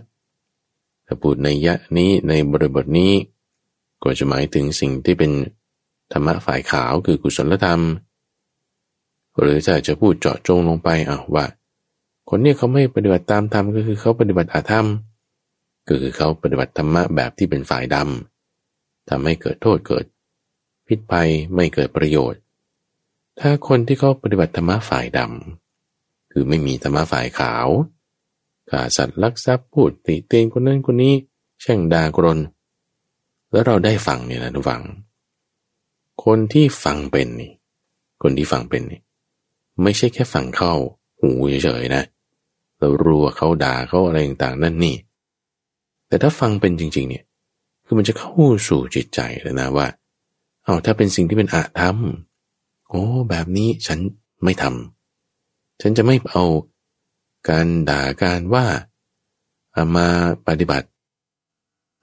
[1.05, 3.13] ถ้าพูดในยะนี้ในบริบทนี้
[4.03, 5.31] ก็จะหมายถึงสิ่งที่เป็น
[6.11, 7.81] ธรรมะฝ่ายขาวคือกุศลธรรม
[9.39, 11.45] หรือจะจะพูดเจาะจงลงไปอะว่า
[12.29, 14.87] คนเนี้เขาไม่ปฏิบัติตามธรรมก็คือเขาปฏิบัติอาธรรม
[15.87, 20.05] ก็คือเขาปฏิบัติธรรมะแบบที่เป็นฝ่ายดำทำให้เกิดโทษเกิด
[20.87, 22.39] พิษภัยไม่เกิดประโยชน์
[23.39, 25.61] ถ้าคนที่เขาปฏิบัติธรรมะฝ่ายดำ
[26.31, 27.67] คือไม่มีธรรมะฝ่ายขาว
[28.69, 31.13] ข่าสัตว์ลักทรัพย์พูดติเตียนคนนั้นคนนี้
[31.61, 32.39] แช่งด่ากรน
[33.51, 34.81] แล้วเราได้ฟังเนี่ยนะทุกฝัง
[36.23, 37.51] คนที่ฟังเป็นนี่
[38.21, 39.01] คนที่ฟังเป็นนี่
[39.83, 40.73] ไม่ใช่แค่ฟังเข้า
[41.19, 41.31] หู
[41.63, 42.03] เฉยๆนะ
[42.77, 44.95] แล้วรัวเขาด่าเขาอะไรต่างๆนั่นนี่
[46.07, 47.23] แต่ถ้าฟังเป็นจริง ๆ เนี่ย
[47.85, 48.31] คือมันจะเข้า
[48.67, 49.87] สู่จิตใจเลยนะว่า
[50.63, 51.97] เอาถ้าเป็นสิ่งที่เป็นอาธรรม
[52.89, 53.99] โอ้ แบบนี้ฉัน
[54.43, 55.00] ไม่ทำ
[55.81, 56.43] ฉันจะไม่เอา
[57.49, 58.65] การด่าการว่า
[59.95, 60.07] มา
[60.47, 60.87] ปฏิบัติ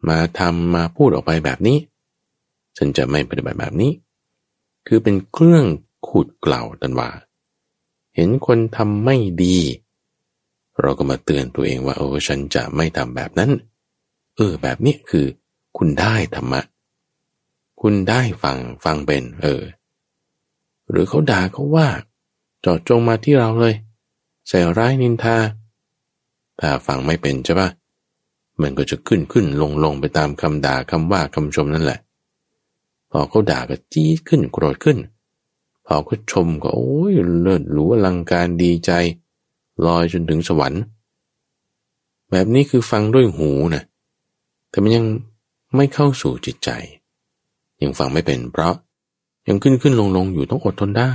[0.08, 1.78] มาทำมาพูดออกไปแบบนี้
[2.76, 3.92] ฉันจะไม่ปฏิบัติแบบนี้
[4.86, 5.64] คือเป็นเครื่อง
[6.06, 7.10] ขูดเกล่าวตันว่า
[8.14, 9.58] เห็นคนทำไม่ดี
[10.80, 13.50] เราก็มาเตือนตัวเองว่าโอ้ฉันจะไม่ทำแบบนั้น
[14.36, 15.26] เออ แบบนี้คือ
[15.76, 16.60] คุณได้ธรรมะ
[17.80, 19.62] คุณได้ฟังฟังเป็น เออ
[20.90, 21.88] หรือเขาด่าเขาว่า
[22.70, 23.74] จอดจงมาที่เราเลย
[24.48, 25.36] ใส่ร้ายนินทา
[26.60, 27.68] ถ้าฟังไม่เป็นใช่ปะ
[28.60, 32.00] มันก็จะขึ้นขึ้นลงลงไปตามคำด่าคำว่าคำชมนั่นแหละ
[33.10, 34.98] พอเขาด่าก็จี้ขึ้นโกรธขึ้น
[35.86, 38.90] พอเขาชมก็โอ้ยเลิศหรูอลังการดีใจ
[39.86, 40.82] ลอยจนถึงสวรรค์
[42.30, 43.82] แบบนี้คือฟังด้วยหูนะ
[44.70, 45.04] แต่มันยัง
[45.76, 46.70] ไม่เข้าสู่จิตใจ
[47.82, 48.74] ยังฟังไม่เป็นเพราะ
[49.48, 51.12] ยังขึ้นขึ้นลงลงอยู่ต้องอดทนได้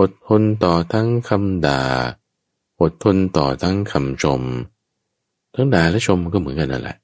[0.00, 1.82] อดทนต่อทั้งคำด่า
[2.80, 4.42] อดทนต่อทั้งคำชม
[5.54, 6.96] ทั้งด่าและชมก็เหมือนกันนั่นแหละ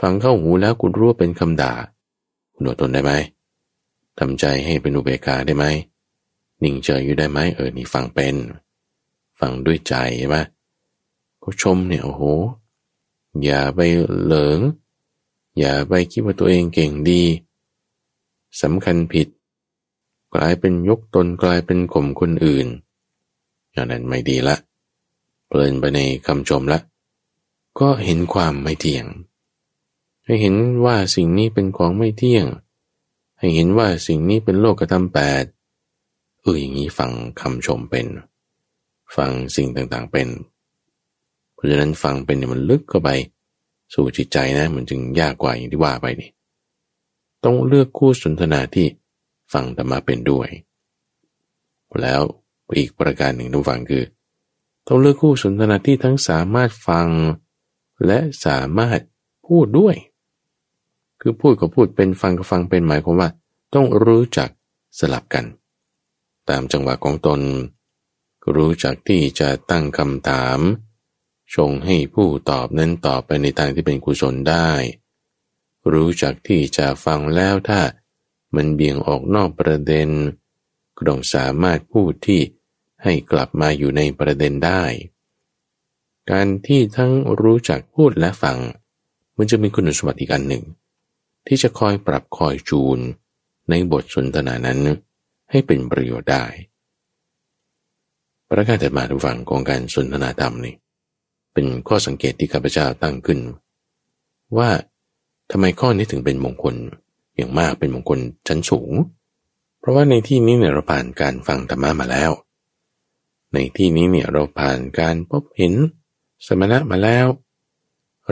[0.00, 1.72] ฟังเข้าหูแล้วคุณรู้ว่าเป็นคำด่า
[2.54, 3.12] คุณอดทนได้ไหม
[4.18, 5.64] ทำใจให้เป็นอุเบกขาได้ไหม
[6.62, 8.34] นิ่งเฉยอยู่ได้ไหมเออ นี่ฟังเป็น
[9.38, 10.36] ฟังด้วยใจใช่ไหม
[11.42, 12.22] ก็ชมเนี่ยโอ้โห
[13.44, 13.80] อย่าไป
[14.22, 14.58] เหลิง
[15.58, 17.22] อย่าไปคิดว่าตัวเองเก่งดี
[18.62, 19.28] สำคัญผิด
[20.34, 22.66] กลายเป็นยกตนกลายเป็นข่มคนอื่น
[23.72, 24.56] อย่างนั้นไม่ดีละ
[25.48, 26.78] เพลินไปในคำชมละ
[27.80, 29.06] ก็เห็นความไม่เที่ยง
[30.24, 32.46] ให้เห็นว่าสิ่งนี้เป็นของไม่เที่ยง
[33.38, 35.44] ให้เห็นว่าสิ่งนี้เป็นโลกธรรมแปด
[36.40, 38.06] เอออย่างนี้ฟังคำชมเป็น
[39.16, 40.28] ฟังสิ่งต่างๆเป็น
[41.54, 43.10] เพราะฉะนั้นฟังเป็นเนี่ยมันลึกเข้าไป
[43.94, 46.30] สู่จิตใจนะมันจึงยากกว่าอย่างที่ว่าไปนี่
[47.44, 48.86] ต้องเลือกคู่สนทนาที่
[49.54, 50.48] ฟังธรรมะเป็นด้วย
[52.02, 52.22] แล้ว
[52.76, 54.04] อีกประการหนึ่งทุกฝังคือ
[54.86, 57.08] ต้องเลือกคู่สนทนาที่ทั้งสามารถฟัง
[58.06, 59.00] และสามารถ
[59.46, 59.96] พูดด้วย
[61.20, 63.28] คือพูดกับพูดเป็นฟังกับฟังเป็นหมายความว่า
[63.74, 64.48] ต้องรู้จัก
[64.98, 65.44] สลับกัน
[66.48, 67.40] ตามจังหวะของตน
[68.54, 70.58] รู้จักที่จะตั้งคำถาม
[71.54, 74.70] ชงให้ผู้ตอบนั้นตอบไปในทางที่เป็นกุศลได้
[75.92, 77.80] รู้จักที่จะฟังแล้วถ้า
[78.56, 80.08] มันเบี่ยงออกนอกประเด็น
[80.96, 82.40] ก็ต้องสามารถพูดที่
[83.02, 84.82] ให้กลับมาอยู่ในประเด็นได้
[86.30, 87.12] การที่ทั้ง
[87.42, 88.58] รู้จักพูดและฟัง
[89.36, 90.64] มันจะมีคุณสมบัติอีกอันหนึ่ง
[91.46, 92.98] ที่จะคอยปรับคอยจูน
[93.70, 94.78] ในบทสนทนานั้น
[95.50, 96.44] ให้เป็นประโยชน์ได้
[98.50, 100.74] ประการถัดมาทุกฝั่งของการสนทนาธรรมนี่
[101.52, 103.40] เป็นข้อสังเกตที่ข้าพเจ้าตั้งขึ้น
[104.58, 104.70] ว่า
[105.50, 106.74] ทำไมข้อนี้ถึงเป็นมงคล
[107.36, 108.18] อย่างมากเป็นมงคล
[108.48, 108.92] ชั้นสูง
[109.80, 112.30] เพราะว่าในที่นี้เนี่ยเราผ่านการฟังธรรมะมาแล้ว
[113.52, 115.74] ในที่นี้เนี่ยเราผ่านการพบเห็น
[116.46, 117.26] สมณะมาแล้ว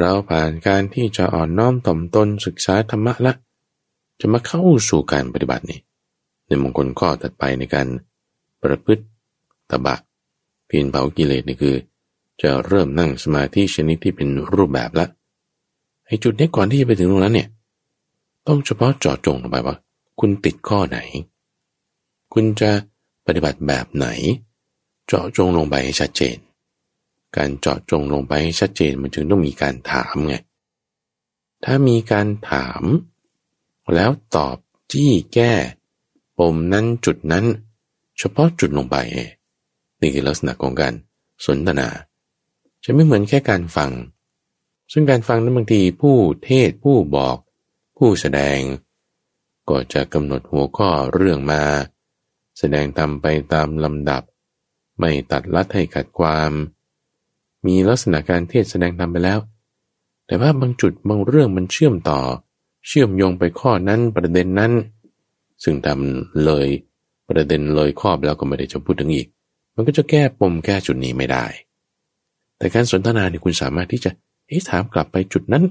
[0.01, 3.33] เราผ่านการที่จะอ่อนน้อมถ่อมตนศึกษาธรรมะละ
[4.21, 5.81] จะมาเข้าสู่การปฏิบัตินี่
[6.47, 7.88] ในมงคลข้อถัดไปในการ
[8.62, 9.05] ประพฤติ
[9.71, 9.97] ตบะ
[10.67, 11.77] เพียนเผากิเลสนี่คือ
[12.43, 15.07] จะเริ่มนั่งสมาธิชนิดที่เป็นรูปแบบละ
[16.07, 17.49] ไอ้จุดนี้ก่อนที่จะไปถึงตรงนั้นเนี่ย
[18.46, 19.76] ต้องเฉพาะเจาะจงลงไปว่า
[20.20, 20.98] คุณติดข้อไหน
[22.33, 22.70] คุณจะ
[23.26, 24.07] ปฏิบัติแบบไหน
[25.07, 26.37] เจาะจงลงไปให้ชัดเจน
[27.37, 30.35] การเจาะจงลงไปให้ชัดเจนมันจึงต้องมีการถามไง
[31.64, 32.83] ถ้ามีการถาม
[33.94, 34.57] แล้วตอบ
[34.92, 35.52] จี้แก้
[36.38, 37.44] ปมนั้นจุดนั้น
[38.18, 38.96] เฉพาะจุดลงไป
[40.00, 40.94] นี่คือลักษณะของการ
[41.46, 41.88] สนทนา
[42.85, 43.90] จะไม่เหมือนแค่การฟัง
[44.92, 47.37] ซึ่งการฟังนั้นบางทีผู้เทศผู้บอก
[48.05, 48.61] ผู้แสดง
[49.71, 51.62] ก็จะกำหนดหัวข้อเรื่องมา
[52.59, 54.23] แสดงทำไปตามลำดับ
[54.99, 56.51] ไม่ตัดลัดให้ขัดความ
[57.67, 59.38] มีลักษณะการเทศแสดงทำไปแล้ว
[60.27, 62.21] แต่ว่าบางจุดบางเรื่องมันเชื่อมต่อ
[62.87, 64.73] เชื่อมโยงไปข้อนั้นประเด็นนั้น
[65.65, 66.69] ซึ่งทำเลย
[67.29, 69.27] ประเด็นเลยข้อแล้วก็ไม่ได้จะพูดถึงอีก
[69.75, 71.45] มันก็จะแก้ปมแก้จุดนี้ไม่ได้
[72.59, 74.11] แต่การสนทนาเนี่ยคุณสามารถที่จะ
[74.71, 75.65] ถามกลับไปจุดนั้น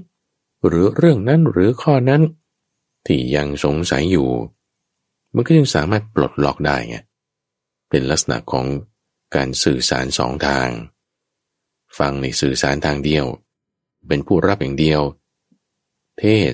[0.66, 2.22] หรือเรื่องนั้นหรือข้อนั้น
[3.06, 4.28] ที่ยังสงสัยอยู่
[5.34, 6.96] มันก็ยังสามารถปลดล็อกได้ไง
[7.90, 8.66] เป็นลักษณะของ
[9.34, 10.68] การสื่อสารสองทาง
[11.98, 13.24] ฟังในสื่อสารทางเดียว
[14.08, 15.00] เป็นผู้รับอย่างเดียว
[16.18, 16.52] เทศน์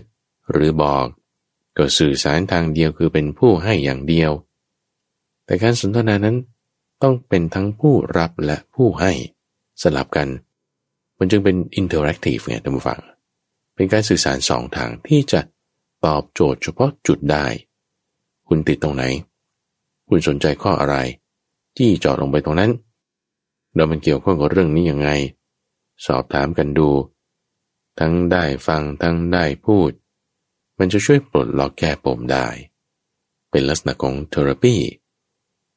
[0.51, 1.07] หรือบอก
[1.77, 4.31] ก็สื่อสารทางเดียวคือเป็นผู้ให้อย่างเดียว
[5.45, 6.37] แต่การสนทนานั้น
[7.03, 9.13] ต้องเป็นทั้งผู้รับและผู้ให้
[9.83, 10.29] สลับกัน
[11.19, 13.01] มันจึงเป็น interactive ไงท่านผู้ฟัง
[13.79, 15.41] เป็นการสื่อสารสองทางที่จะ
[16.05, 17.47] ตอบโจทย์เฉพาะจุดได้
[18.49, 19.05] คุณติดตรงไหน
[20.09, 20.97] คุณสนใจข้ออะไร
[21.77, 22.71] ที่จอดลงไปตรงนั้น
[23.75, 25.11] เรามันเกี่ยวข้องกับเรื่องนี้ยังไง
[26.07, 26.89] สอบถามกันดู
[27.99, 29.91] ทั้งได้ฟังทั้งได้พูด
[30.79, 32.47] มันจะช่วยปลดล็อกแก้ปมได้
[33.51, 34.75] เป็นลักษณะของเทอราปี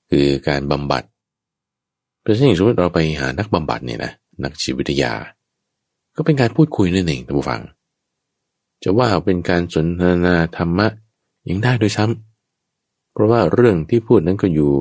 [0.10, 1.04] คือการบำบัด
[2.22, 4.12] เพราะฉะนั้นสมมติเราไปหานักบำบัดเนี่ยนะ
[4.44, 5.14] นักชีววิทยา
[6.16, 7.62] ก็เป็นการพูดคุยนั่นเองท่านผู้ฟัง
[8.84, 10.88] จะว่าเป็นการสนทนาธรรมะ
[11.50, 14.72] ยังได้โดยซ้ำเพราะว่าเรื่องที่พูดนั้นก็อยู่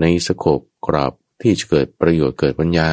[0.00, 2.90] ในสโคปกรอบที่จะเกิดประโยชน์เกิดปัญญา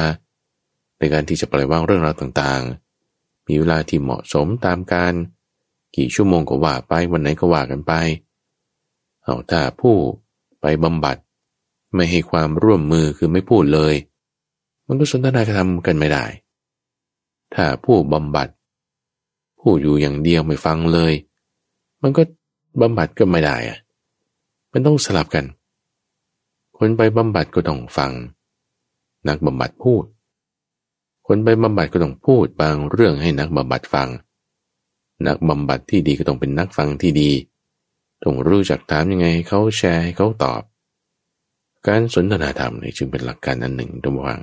[0.98, 5.14] ในการที่จะปล่อยวางเรื่องราวต่างๆ มีเวลาที่เหมาะสมตามการ
[5.96, 7.92] กี่ชั่วโมงก็ว่าไปวันไหนก็ว่ากันไป
[9.22, 9.96] เอาถ้าผู้
[10.60, 11.16] ไปบำบัด
[11.94, 13.94] ไม่ให้ความร่วมมือคือไม่พูดเลย
[14.86, 16.24] มันก็สนทนาธรรมกันไม่ได้
[17.54, 18.48] ถ้าผู้บำบัด
[19.60, 21.12] พูดอยู่อย่างเดียวไม่ฟังเลย
[22.02, 22.22] มันก็
[22.80, 23.78] บำบัดก็ไม่ได้อะ
[24.72, 25.44] มันต้องสลับกัน
[26.78, 28.12] คนไปบำบัดก็ต้องฟัง
[29.28, 30.04] นักบำบัดพูด
[31.26, 34.08] คนไปบำบัดก็ต้องพูดบางเรื่องให้นักบำบัดฟัง
[35.26, 37.30] นักบำบัดที่ดีก็ต้องเป็นนักฟังที่ดี
[38.22, 40.62] ต้องรู้จักถามยังไงเขาแชร์ให้เขาตอบ
[41.86, 44.40] การสนทนาธรรมนี่จึงเป็นหลักการอันหนึ่งระหว่าง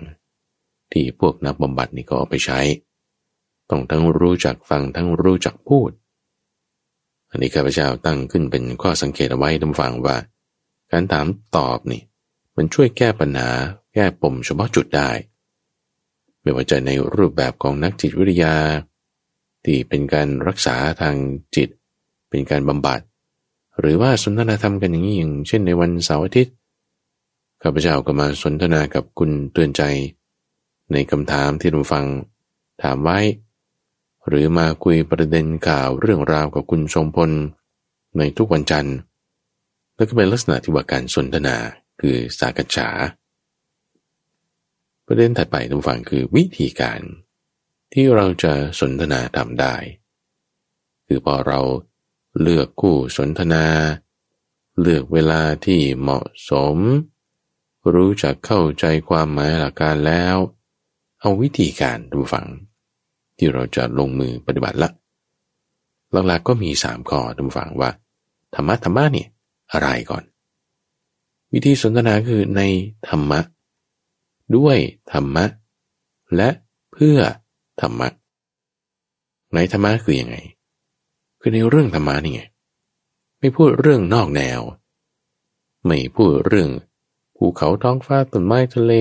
[0.91, 2.59] ที่พวกนักบำบัดนี่ก็เอาไปใช้
[3.69, 5.91] ต้องทั้งรู้จักฟังทั้งรู้จักพูด
[7.29, 10.17] อันนี้ข้าพเจ้าตั้งขึ้นเป็นข้อสังเกตเอาไว้ท่านฟังว่า
[10.91, 11.25] การถาม
[11.55, 12.01] ตอบนี่
[12.55, 13.49] มันช่วยแก้ปัญหา
[13.93, 15.09] แก้ปมเฉพาะจุดได้
[16.41, 18.55] ไม่ว่าจะในรูปแบบของนักจิตวิทยา
[19.65, 21.15] ที่เป็นการรักษาทาง
[21.55, 21.69] จิต
[22.29, 22.99] เป็นการบำบัด
[23.79, 26.55] หรือว่าสนทนาธรรมกันอย่างนี้อย่างเช่นในวันเสาร์อาทิตย์
[27.61, 29.81] ข้าพเจ้าก็มาสนทนากับคุณเตือนใจ
[30.91, 32.05] ในคำถามที่ท่านฟัง
[32.83, 33.19] ถามไว้
[34.27, 37.31] หรือมาคุยประเด็นข่าวเรื่องราวกับคุณทรงพล
[38.17, 38.97] ในทุกวันจันทร์
[39.95, 41.55] แล้วก็เป็นลักษณะที่ว่าการสนทนา
[42.01, 42.89] คือสากัจฉา
[45.05, 47.01] ประเด็นถัดไปทุกฝั่งคือวิธีการ
[47.93, 49.75] ที่เราจะสนทนาทำได้
[51.07, 51.59] คือพอเรา
[52.41, 53.65] เลือกคู่สนทนา
[54.81, 56.77] เลือกเวลาที่เหมาะสม
[57.93, 60.35] รู้จักเข้าใจความหมายหลักการแล้ว
[61.19, 62.47] เอาวิธีการดูฟัง
[63.37, 64.89] ที่เราจะลงมือปฏิบัติละ
[66.27, 67.89] หลักๆก็มีสามข้อท่านฟังว่า
[68.55, 69.27] ธรรมะธรรมะเนี่ย
[69.71, 70.23] อะไรก่อน
[71.51, 72.61] วิธีสนทนาคือใน
[73.09, 73.39] ธรรมะ
[74.55, 74.77] ด้วย
[75.11, 75.45] ธรรมะ
[76.35, 76.49] และ
[76.93, 77.17] เพื่อ
[77.81, 78.07] ธรรมะ
[79.53, 80.37] ในธรรมะคืออยังไง
[81.39, 82.41] คือในเรื่องธรรมะนี่ไง
[83.39, 84.59] ไม่พูดเรื่องนอกแนว
[85.85, 86.69] ไม่พูดเรื่อง
[87.37, 88.93] ภูเขาท้องฟ้าต้นไม้ทะเล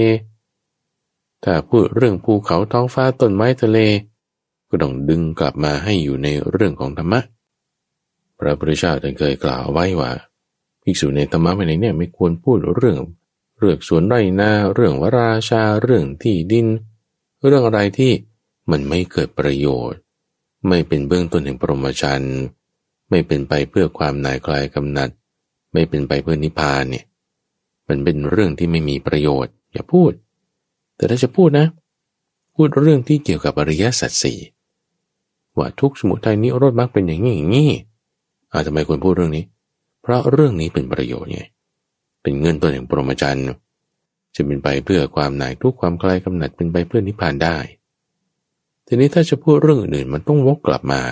[1.44, 3.78] ถ้าพูดเรื่องภูเขาท้องฟ้าต้นไม้ทะเล
[4.70, 7.20] ก็ต้องดึงกลับมาให้อยู่ในเรื่องของธรรมะ
[8.38, 10.10] พระพุทธเจ้าท่านเคยกล่าวไว้ว่า
[10.82, 12.98] ภิกษุในธรรมะไปไหนเนี่ยไม่ควรพูดเรื่อง
[13.58, 16.66] เรื่องสวนไร่นาเรื่องวราชาเรื่องที่ดิน
[17.46, 18.12] เรื่องอะไรที่
[18.70, 20.00] มันไม่เกิดประโยชน์
[20.68, 22.38] ไม่เป็นเบื้องต้นแห่งปรมจันทร์
[23.10, 25.10] ไม่เป็นไปเพื่อความนายคลายกำนัด
[25.72, 27.04] ไม่เป็นไปเพื่อนิพพานเนี่ย
[27.88, 30.12] มันเป็นเรื่องที่ไม่มีประโยชน์ อย่าพูด
[30.96, 31.66] แต่ถ้าจะพูดนะ
[32.54, 34.38] พูดเรื่องที่เกี่ยวกับอริยสัจสี่
[35.58, 37.70] ว่าทุกสมุทัยนี้รถมักเป็นอย่างนี้อย่างนี้
[38.52, 39.44] อาทำไมควรพูดเรื่องนี้
[40.02, 41.40] เพราะเรื่องนี้เป็นประโยชน์ไง
[42.22, 43.46] เป็นเงินตัวแห่งปรมจันทร์
[44.34, 47.56] จะเป็นไปเพื่อความหนายทุกความคลายกำหนัดเป็นไปเพื่อนิพพานได้
[48.86, 51.02] ทีนี้ถ้าจะพูดเรื่องอื่นมันต้องวกกลับมา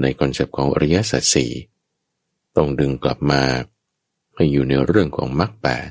[0.00, 1.52] ในคอนเซปต์ของอริยสัจสี่
[2.56, 3.42] ต้องดึงกลับมา
[4.36, 5.88] ให้อยู่ในเรื่องของมรรคแปด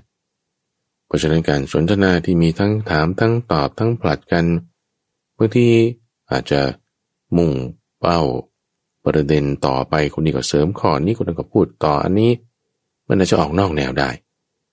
[1.06, 4.46] เพราะฉะนั้นการสนทนาที่มีทั้งถามทั้งตอบทั้งผลัดกัน
[5.38, 5.68] บางที
[6.32, 6.62] อาจจะ
[7.38, 7.54] มุ่ง
[8.02, 8.22] เป้า
[9.06, 12.32] ประเด็นต่อไปคนนี้ก็เสริมข้อนี้คนนั้นก็พูดต่ออันนี้
[13.08, 14.10] มันอาจจะออกนอกแนวได้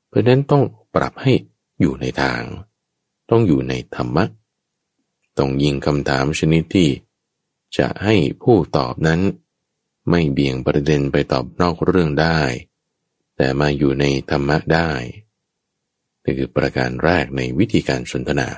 [0.08, 0.62] เพราะนั้นต้อง
[0.94, 1.32] ปรับให้
[1.80, 2.42] อยู่ในทาง
[3.30, 4.24] ต้องอยู่ในธรรมะ
[5.38, 6.88] ต้องยิงคำถามชนิดที่
[7.78, 9.20] จะให้ผู้ตอบนั้น
[10.10, 12.40] ไม่เบี่ยงประเด็นไปตอบนอกเรื่องได้
[13.36, 14.90] แต่มาอยู่ในธรรมะได้
[16.24, 18.48] นี่คือประการแรกในวิธีการสนทนา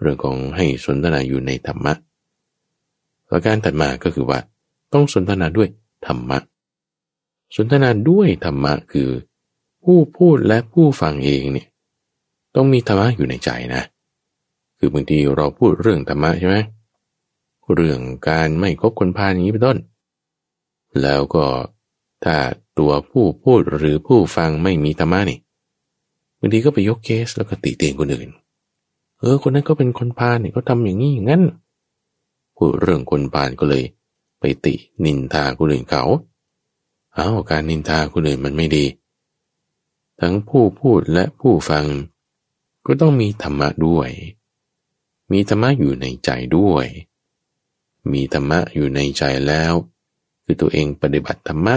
[0.00, 1.94] เรื่องของให้สนทนาอยู่ในธรรมะ
[3.32, 4.38] ประการถัดมาก็คือว่า
[4.92, 5.68] ต้องสนทนาด้วย
[6.06, 6.38] ธรรมะ
[7.56, 9.08] สนทนาด้วยธรรมะคือ
[9.84, 11.68] ผู้พูดและผู้ฟังเองเนี่ย
[12.54, 13.82] ต้องมีธรรมะอยู่ในใจนะ
[14.78, 16.56] คือบางทีเราพูดเรื่องธรรมะใช่ไหม
[17.74, 19.78] เรื่องการไม่คบคนพาลอย่างนี้เป็นต้น
[21.02, 21.44] แล้วก็
[22.24, 22.36] ถ้า
[22.78, 25.38] ตัวผู้พูดหรือผู้ฟังไม่มีธรรมะนี่
[26.38, 28.28] บางทีก็ไปยกเคสแล้วก็ติเตียงคนอื่น
[29.20, 31.42] เออ คนนั้นก็เป็นคนพาลนี่เขาทาอย่างนี้อย่างนั้น
[32.56, 33.84] พูดเรื่องคนพาลก็เลย
[34.40, 36.04] ไปตินินทาคนอื่นเขา
[37.14, 38.86] เอาการนินทาคนอื่นมันไม่ดี
[40.20, 41.86] ทั้งผู้พูดและผู้ฟัง
[42.86, 44.10] ก็ต้องมีธรรมะด้วย
[45.32, 46.86] มีธรรมะอยู่ในใจด้วย
[48.12, 49.72] มีธรรมะอยู่ในใจแล้ว
[50.44, 51.74] คือตัวเองปฏิบัติธรรมะ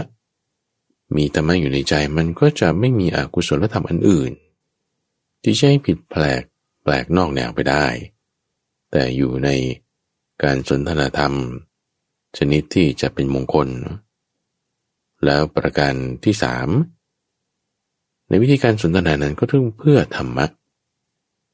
[1.16, 4.32] มีธรรมะอยู่ในใจมันก็จะไม่มีอกุศลธรรมอันอื่น
[5.42, 6.42] ที่ใช่ผิดแปลก
[6.82, 7.86] แปลกนอกแนวไปได้
[8.90, 9.48] แต่อยู่ใน
[10.42, 11.34] การสนทนาธรรม
[12.38, 13.68] ชนิดที่จะเป็นมงคล
[15.24, 15.94] แล้วประการ
[16.24, 16.68] ที่สาม
[18.28, 20.46] ในวิธีการสนทนานั้นก็ต้องเพื่อธรรมะ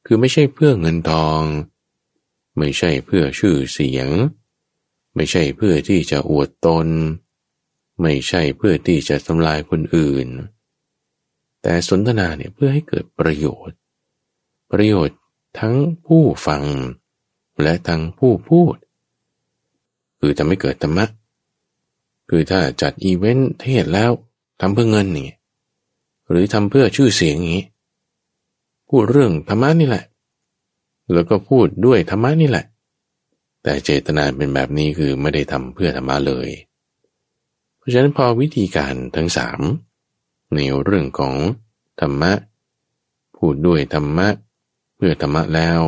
[0.05, 1.41] คือไม่ใช่เพื่อเงินทอง
[2.57, 4.09] ไม่ใช่เพื่อชื่อเสียง
[5.15, 6.87] ไม่ใช่เพื่อที่จะอวดตน
[8.01, 10.27] ไม่ใช่เพื่อที่จะทำลายคนอื่น
[11.61, 13.77] แต่สนทนาเนี่ยเพื่อให้เกิดประโยชน์
[14.71, 15.19] ประโยชน์
[15.59, 16.63] ทั้งผู้ฟัง
[17.61, 18.75] และทั้งผู้พูด
[20.19, 21.05] คือจะไม่เกิดธรรมะ
[22.29, 24.11] คือถ้าจัดอีเวนต์เทศแล้ว
[24.61, 25.29] ทำเพื่อเงินนี่
[26.29, 27.65] หรือทำเพื่อชื่อเสียงอย่างนี้
[28.89, 30.05] พูดเรื่องธรรมะนี่แหละ
[31.13, 32.65] แล้วก็พูดด้วยธรรมะนี่แหละ
[33.63, 36.49] แต่เจตนาเป็นแบบนี้คือไม่ได้ทำเพื่อธรรมะเลย
[37.77, 39.61] เพราะฉะนั้นพอวิธีการทั้งสาม
[40.55, 41.35] ในเรื่องของ
[41.99, 42.31] ธรรมะ
[43.37, 44.27] พูดด้วยธรรมะ
[44.95, 45.79] เพื่อธรรมะแล้ว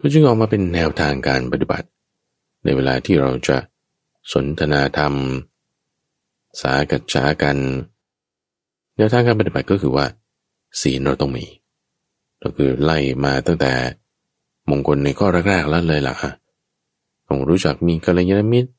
[0.00, 1.88] ก็จึงออกมาเป็นแนวทางการปฏิบัติ
[2.64, 3.58] ในเวลาที่เราจะ
[4.32, 5.14] สนทนาธรรม
[6.60, 7.56] สากัจฉากัน
[8.96, 10.06] แนวทางการปฏิบัติก็คือว่า
[10.80, 11.46] ศีลเราต้องมี
[12.42, 13.72] ก็คือไล่มาตั้งแต่
[14.70, 16.14] มงคลในข้อแรกๆแล้วเลยล่ะ
[17.28, 18.70] ต้องรู้จักมีกัลยาณมิตร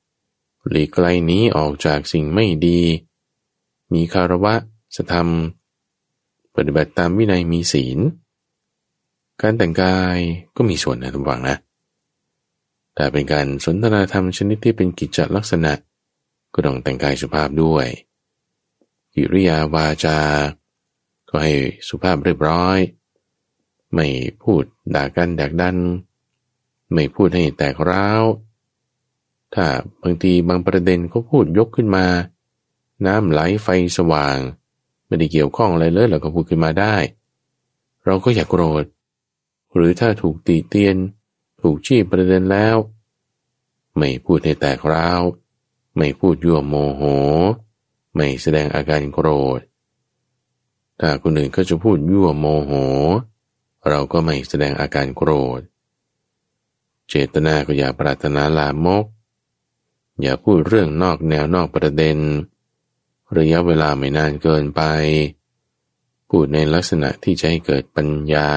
[0.70, 2.80] หลีกไกลนี้ออกจากสิ่งไม่ดี
[3.94, 4.54] มีคารวะ
[4.96, 5.28] สธรรม
[6.56, 8.00] ปฏิบัติตามวินัยมีศีล
[9.42, 10.18] การแต่งกาย
[10.56, 11.58] ก็มีส่วนนะทุกฝังนะ
[12.96, 15.74] แต่เป็นการสนทนาธรรมชนิดที่เป็นกิจลักษณะ
[16.54, 17.88] ก็ต้องแต่งกายสุภาพด้วย
[19.14, 20.20] กิริยาวาจา
[21.30, 21.54] ก็ให้
[21.88, 22.78] สุภาพเรียบร้อย
[23.94, 24.08] ไม่
[24.44, 24.64] พูด
[24.96, 25.78] ด่ากันดักดัน
[26.94, 28.24] ไม่พูดให้แตกร้าว
[29.54, 29.66] ถ้า
[30.02, 32.06] บางทีบางประเด็นก็พูดยกขึ้นมา
[33.06, 33.68] น้ำไหลไฟ
[33.98, 34.38] สว่าง
[35.08, 36.96] ไม่ได้เกี่ยวข้องอะไรเลยเราก็พูดขึ้นมาได้
[38.06, 38.86] เราก็อย่ากโกรธ
[39.76, 40.98] หรือถ้าถูกตีเตียน
[41.62, 42.78] ถูกชี้ประเด็นแล้ว
[43.98, 45.22] ไม่พูดให้แตกร้าว
[45.98, 47.04] ไม่พูดยั่วโมโห
[48.16, 49.60] ไม่แสดงอาการโกรธ
[51.00, 52.72] ถ้าคนอื่นก็จะพูดยั่วโมโห
[53.90, 55.62] เราก็ไม่แสดงอาการโกรธ
[57.10, 59.06] เจตนาก็อย่าปรารถนาลามก
[60.22, 62.18] อย่าพูดเรื่องนอกแนวนอกประเด็น
[63.38, 64.82] ระยะเวลาไม่นานเกินไป
[66.30, 68.50] พูดในลักษณะที่จะให้เกิดปัญญา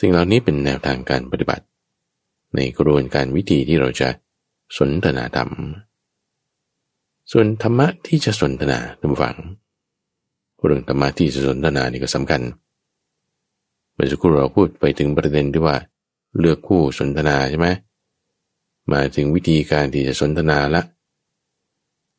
[0.00, 1.64] สิ่งเหล่านี้เป็นแนวทางการปฏิบัติ
[2.54, 4.08] ในกระบวนการวิธีที่เราจะ
[4.78, 5.50] สนทนาธรรม
[7.32, 9.36] ส่วนธรรมะที่จะสนทนาท่านฟัง
[10.66, 12.42] เรื่องธรรมะที่จะสนทนานี่ก็สำคัญ
[13.94, 15.76] เมื่อสักครู่เราพูดไปถึงประเด็นที่ว่า
[16.38, 17.68] เลือกคู่สนทนาใช่ไหม
[18.92, 20.82] มาถึงวิธีการที่จะสนทนาละ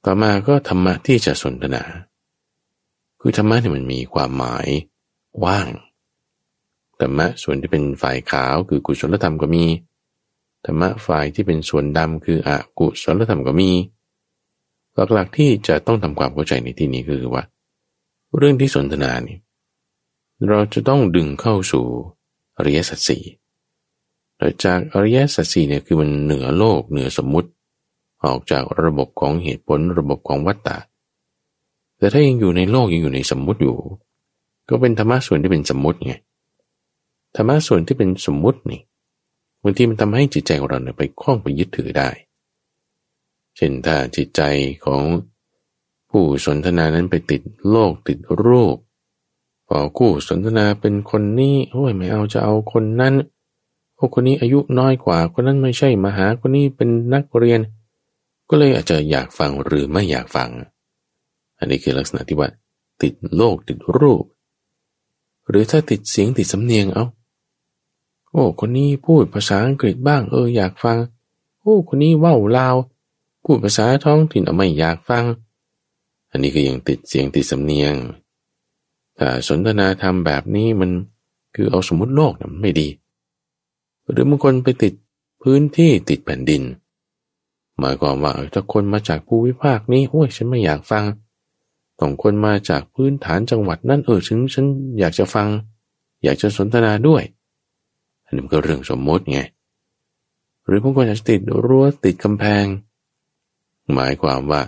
[0.05, 1.83] ต่อมาก็ธรรมะที่จะสนทนา
[3.21, 4.67] คือธรรมะที่มันมีความหมาย
[5.45, 5.67] ว่าง
[6.99, 9.65] ธรรมะส่วนที่เป็นฝ่ายขาวคือกุศลธรรมก็มี
[10.65, 13.69] ธรรมะฝ่ายที่เป็นส่วนดำคืออกุศลธรรมก็มี
[15.13, 17.43] หลักๆที่จะต้องทำความเข้าใจในที่นี้คือว่า
[18.37, 19.37] เรื่องที่สนทนานี่
[20.47, 21.85] เราจะต้องดึงเข้าสู่
[22.57, 23.23] อริยสัจสี่
[24.63, 27.49] จากอริยสัจสี่เนี่ยคือมันเหนือโลกเหนือสมมุติ
[28.25, 30.77] ออกจากระบบของเหตุผลระบบของวัตตะ
[31.97, 33.77] แต่ถ้ายังอยู่ในโลกยังอยู่ในสมมุติอยู่
[34.69, 36.13] ก็เป็นธรรมะส่วนที่เป็นสมมุติไง
[37.35, 38.81] ธรรมะส่วนที่เป็นสมมุตินี่
[39.63, 42.09] บางทีมันทำให้จิตใจของเราเนี่ยไปคล้องไปยึดถือได้
[43.55, 44.41] เช่นถ้าจิตใจ
[44.85, 45.03] ของ
[46.09, 48.77] ผู้สนทนานั้นไปติดโลกติดรูป
[49.67, 53.13] พอคู่สนทนาเป็นคนนี้โอ้ยไม่เอาจะเอาคนนั้น
[53.95, 57.59] โอ้คนนี้อายุน้อยกว่า คนนั้นไม่ใช่มหาคนนี้เป็นนักเรียน
[58.49, 60.49] ก็เลยอาจจะอยากฟังหรือไม่อยากฟัง
[61.59, 62.49] อันนี้คือลักษณะที่ว่า
[63.01, 64.23] ติดโลกติดรูป
[65.49, 67.05] หรือถ้าติดเสียงติดสำเนียงเอา
[68.37, 70.97] โอ้ คนนี้พูดภาษาอังกฤษบ้างเอออยากฟัง
[71.61, 72.75] โอ้ คนนี้ว่าวลาว
[73.43, 75.23] พูดภาษาท้องถิ่นเอาไม่อยากฟัง
[76.31, 77.95] อันนี้ก็ยังติดเสียงติดสำเนียง
[79.15, 80.91] แต่สนทนาธรรมแบบนี้มัน
[81.55, 82.87] คือเอาสมมติโลกนะไม่ดี
[84.09, 84.93] หรือบางคนไปติด
[85.41, 86.63] พื้นที่ติดแผ่นดิน
[87.79, 91.03] หมายความว่าถ้าคนมาจากภูมิภาคนี้โอ้ยฉันไม่อยากฟัง
[91.99, 94.65] ต้องคนมาจากพื้นฐานจังหวัดนั่นเออฉันฉัน
[94.99, 95.47] อยากจะฟัง
[96.23, 97.23] อยากจะสนทนาด้วย
[98.27, 99.39] อันนี้ก็เรื่องสมมติไง
[100.65, 102.65] หรือบางคนอาจจะติดรั้วติดกำแพง
[103.93, 104.61] หมายความว่า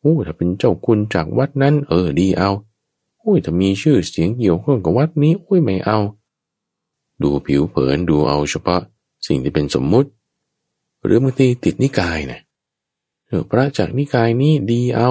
[0.00, 2.50] โอ้ถ้าเป็นเจ้าคุณจากวัดนั้น เออดีเอา
[3.18, 5.98] โอ้ยถ้ามีชื่อเสียงเกี่ยวข้องกับวัดนี้โอ้ยไม่เอา
[7.22, 8.80] ดูผิวเผินดูเอาเฉพาะ
[9.26, 10.10] สิ่งที่เป็นสมมุติ
[11.04, 12.40] หรือบางทีติดนิกายนะ
[13.26, 15.10] เออพระจากนิกายนี้ดีเอา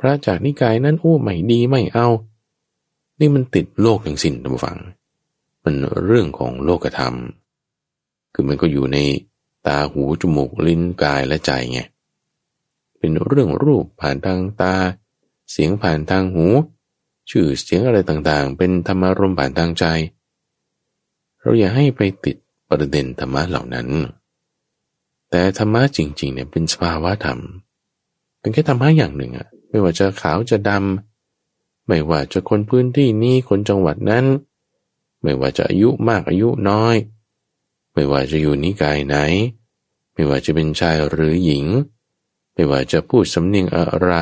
[0.00, 2.08] พระจากนิกายนั้นโอ้ไม่ดีไม่เอา
[3.18, 4.76] นี่มันติดโลกทั้งสิ้นท่านฟัง
[5.62, 7.14] มันเรื่องของโลกธรรม
[8.32, 8.98] คือมันก็อยู่ใน
[9.66, 11.80] ตาหูจมูกลิ้นกายและใจไง
[12.98, 14.74] เป็นเรื่องรูปผ่านทางตา
[15.50, 16.46] เสียงผ่านทางหู
[17.30, 19.84] ชื่อเสียงอะไรต่างๆ เป็นธรรมารมผ่านทางใจ
[21.40, 22.36] เราอย่าให้ไปติด
[22.68, 23.88] ประเด็นธรรมะเหล่านั้น
[25.30, 27.38] แต่ธรรมะจริงๆเนี่ยเป็นสภาวะธรรม
[28.40, 34.24] เป็นแค่ธรรมะอย่างหนึ่งอะไม่ว่าจะขาวจะดำไม่ว่าจะคนพื้นที่นี้คนจังหวัดนั้น
[35.22, 36.96] ไม่ว่าจะอายุมากอายุน้อย
[37.92, 39.16] ไม่ว่าจะอยู่นิกายไหน
[40.12, 41.66] ไม่ว่าจะเป็นชายหรือหญิง
[42.54, 44.12] ไม่ว่าจะพูดสำเนียงอะไร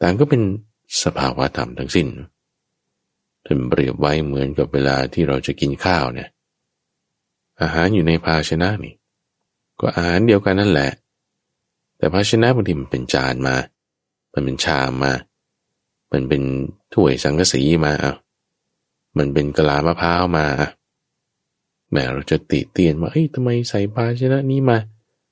[0.00, 0.42] ต่างก็เป็น
[1.02, 2.08] สภาวะธรรมทั้งสิ้น
[3.44, 6.28] ท่านเปรียบไว้เหมือนกับเวลาที่เราจะกินข้าวเนี่ย
[7.60, 8.94] อาหารอยู่ในภาชนะนี่
[9.80, 10.90] ก็อาหารเดียวกันนั่นแหละ
[11.96, 13.56] แต่ภาชนะบางทีมันเป็นจานมา
[14.32, 15.12] มันเป็นชามมา
[16.12, 16.42] มันเป็น
[16.94, 18.14] ถ้วยสังกะสีมาอะ
[19.18, 20.46] มันเป็นกะลามะพร้าวมา
[21.90, 24.78] แม่เราจะติเตียนว่าเฮ้ยทำไมใส่ภาชนะนี้มา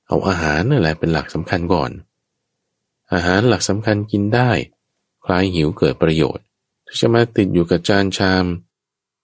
[0.07, 1.91] เอาอาหารนั่นแหละเป็นหลักสำคัญก่อน
[3.13, 4.51] อาหารหลักสำคัญกินได้
[5.25, 6.45] คลายหิวเกิดประโยชน์
[6.85, 8.45] ถ้าจะมาติดอยู่กับจานชาม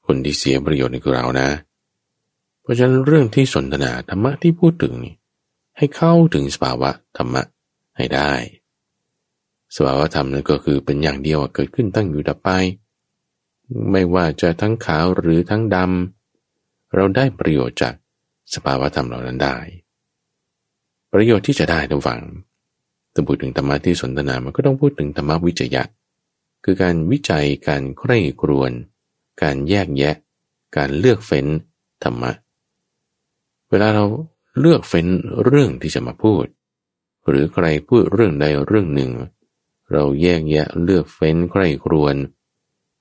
[0.05, 1.49] คนที่เสียประโยชน์นี่คือเรานะ
[2.61, 5.15] เพราะฉะนั้นเรื่องที่สนทนาธรรมะที่พูดถึงนี่
[5.77, 7.43] ให้เข้าถึงสภาวะธรรมะ
[7.97, 8.31] ให้ได้
[9.75, 12.49] สภาวะธรรมนั่นก็คือเป็นอย่างเดียวเกิดขึ้นตั้งอยู่ดับไป
[13.91, 17.93] ไม่ว่าจะทั้งขาวหรือทั้งดำเราได้ประโยชน์จาก
[18.53, 19.57] สภาวะธรรมเหล่านั้นได้
[21.13, 22.21] ประโยชน์ที่จะได้ทุกฝัง
[23.13, 25.83] ถ้าพูดถึงธรรมะที่สนทนา มันก็ต้องพูดถึงธรรมะวิจยะ
[26.63, 28.71] คือการวิจัยการใคร่ครวญ
[29.41, 30.15] การแยกแยะ
[30.77, 31.47] การเลือกเฟ้น
[32.03, 32.31] ธรรมะ
[33.69, 34.05] เวลาเรา
[34.59, 35.07] เลือกเฟ้น
[35.43, 36.45] เรื่องที่จะมาพูด
[37.27, 39.11] หรือใครพูดเรื่องใดเรื่องหนึ่ง
[39.91, 42.40] เราแยกแยะเลือกเฟ้นใคร่ครวญเ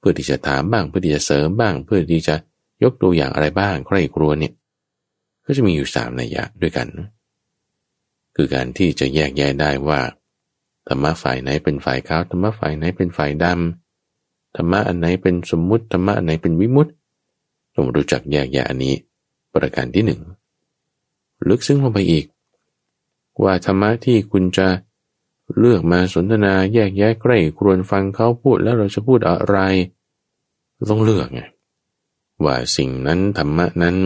[0.01, 2.35] พื่อที่จะถามบ้างเพื่อที่จะเสริมบ้าง เพื่อที่จะ
[2.83, 4.53] ยกตัวอย่างอะไรบ้างใครครัวเนี่ย
[5.45, 6.89] ก็จะมีอยู่สามนัยยะด้วยกัน
[8.37, 10.01] คือการที่จะแยกแยะได้ว่า
[10.89, 13.47] ธรรมะฝ่ายไหนเป็นฝ่ายขาวธรรมะฝ่ายไหนเป็นฝ่ายด
[14.57, 16.93] ธรรมะอันไหนเป็นสมมุติธรรมะอันไหนเป็นวิมุตติ
[17.75, 18.95] ต้องรู้จักแยกแยะอันนี้
[19.53, 20.21] ประการที่หนึ่ง
[21.49, 22.27] ลึกซึ้งลงไปอีก
[23.43, 24.67] ว่าธรรมะที่คุณจะ
[25.59, 29.57] เลือกมาสนทนาแยกแยะใกล้ครวนฟังเขาพูดแล้วเราจะพูดอะไร
[30.91, 31.41] ต้องเลือกไง
[32.45, 33.97] ว่าสิ่งนั้นธรรมะนั้น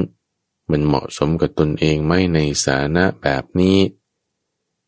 [0.71, 3.79] มันเหมาะสมกับตนเองไหมในสานะแบบนี้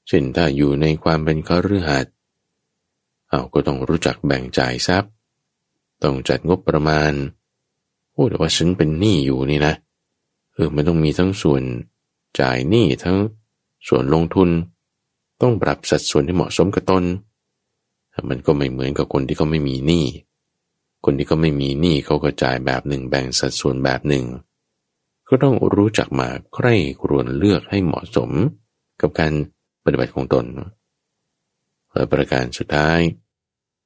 [0.08, 2.12] เช่นถ้าอยู่ในความเป็นคฤหัสถ์
[3.28, 5.10] เอาก็ต้องรู้จักแบ่งจ่ายทรัพย์
[6.02, 7.12] ต้องจัดงบประมาณ
[8.12, 9.74] โอ้แต่ว่าฉันเป็นหนี้อยู่นี่นะ
[10.54, 11.62] เออมันต้องมีทั้งส่วน
[12.40, 13.18] จ่ายหนี้ทั้ง
[13.88, 14.48] ส่วนลงทุน
[15.40, 17.04] ต้องปรับสัดส่วนที่เหมาะสมกับตน
[18.28, 20.04] มันก็ไม่เหมือนกับคนที่เขาไม่มีหนี้
[21.04, 24.24] คนที่เขาไม่มีหนี้เขาก็จ่ายแบบหนึ่งแบ่งสัดส่วนแบบหนึ่ง
[25.28, 28.30] ก็ต้องรู้จักมาใคร่ครวญเลือกให้เหมาะสม
[29.00, 29.32] กับการ
[29.84, 30.44] ปฏิบัติของตน
[31.92, 33.00] และประการสุดท้าย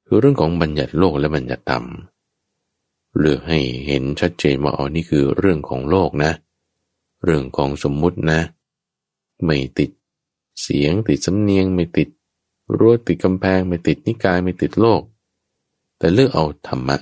[0.05, 1.85] คือเรื่องของบัญญัติโลกและบัญญัติธรรม
[3.19, 6.31] เลือกให้เห็นชัดเจนว่าอ๋อนี่คือเรื่องของโลกนะ
[7.23, 8.39] เรื่องของสมมุตินะ
[9.45, 9.91] ไม่ติด
[10.61, 12.09] เสียงติดสำเนียงไม่ติด
[12.77, 15.01] รั้วติดกำแพงไม่ติดนิกายไม่ติดโลก
[15.97, 16.97] แต่เลือกเอาธรรมะ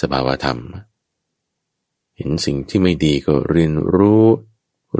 [0.00, 0.58] สภาวธรรม
[2.16, 4.24] เห็นสิ่งที่ไม่ดีก็เรียนรู้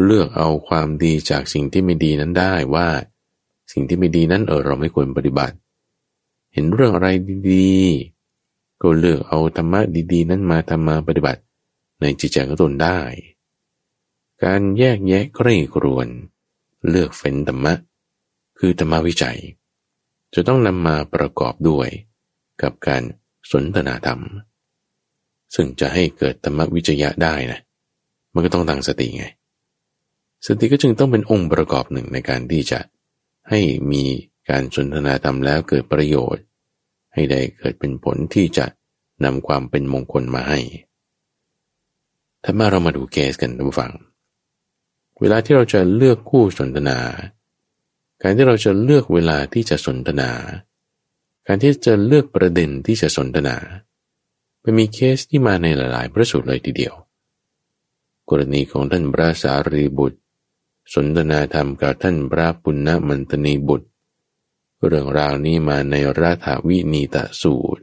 [0.04, 2.88] เลือกเอาความดีจากสิ่งที่ไม่ดีนั้นได้ว่า
[3.72, 5.56] สิ่งที่ไม่ดีนั้นเออเราไม่ควรปฏิบัติ
[6.52, 7.08] เห็นเรื่องอะไร
[7.50, 9.80] ดีๆ ก็เลือกเอาธรรมะ
[10.12, 11.40] ดีๆ นั้นมาทำมาปฏิบัติ
[12.00, 12.98] ในจิตใจของตนได้
[14.44, 16.08] การแยกแยะใกล้กรวน
[16.88, 17.74] เลือกเฟ้นธรรมะ
[18.58, 19.38] คือธรรมวิจัย
[20.34, 21.88] จะต้องนำมาประกอบด้วย
[22.62, 23.02] กับการ
[23.52, 24.20] สนทนาธรรม
[25.54, 27.60] ซึ่งจะให้เกิดธรรมวิจยะได้นะ
[28.34, 29.24] มันก็ต้องตั้งสติไง
[30.46, 32.80] สติก็จึงต้องเป็นองค์ประกอบหนึ่งในการที่จะ
[33.50, 33.60] ให้
[33.92, 34.04] มี
[34.50, 36.44] การสนทนาธรรมแล้วเกิดประโยชน์
[37.14, 38.66] ให้ได้เกิดเป็นผลที่จะ
[39.24, 40.60] นำความเป็นมงคลมาให้
[42.44, 43.92] ถ้ามาเรามาดูเคสกันทุกฝัง
[45.20, 46.98] เวลาที่เราจะเลือกคู่สนทนา
[48.22, 50.30] การที่เราจะเลือกเวลาที่จะสนทนา
[51.46, 53.56] การที่จะเลือกประเด็นที่จะสนทนา
[54.62, 56.94] มันมีเคสที่มาในหลาย ๆ พระสูตรเลยทีเดียว
[58.28, 60.18] กรณีของท่านพระสารีบุตร
[60.94, 63.88] สนทนาธรรมกับท่านพระปุณณมันตนีบุตร
[64.86, 67.82] เรื่องราวนี้มาในราถาวินีตสูตร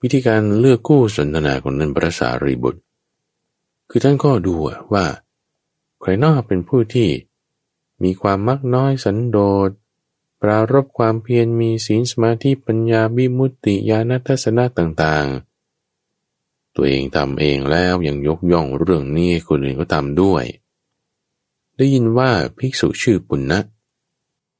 [0.00, 2.80] วิธีการเลือกคู่สนทนาของท่านพระสารีบุตร
[3.90, 4.54] คือท่านก็ดู
[4.92, 5.04] ว่า
[6.06, 7.10] ใครนอกเป็นผู้ที่
[8.02, 9.38] มีความมักน้อยสันโด
[9.68, 9.70] ษ
[10.42, 20.44] ปรารบความเพียรมีศีลสมาธิปัญญาบิมุตติญาณทัศนะต่างๆ ตัวเองทำเองแล้วยังยกย่องเรื่องนี้คนอื่นก็ทำด้วย
[21.76, 23.58] ได้ยินว่าภิกษุชื่อปุณณะ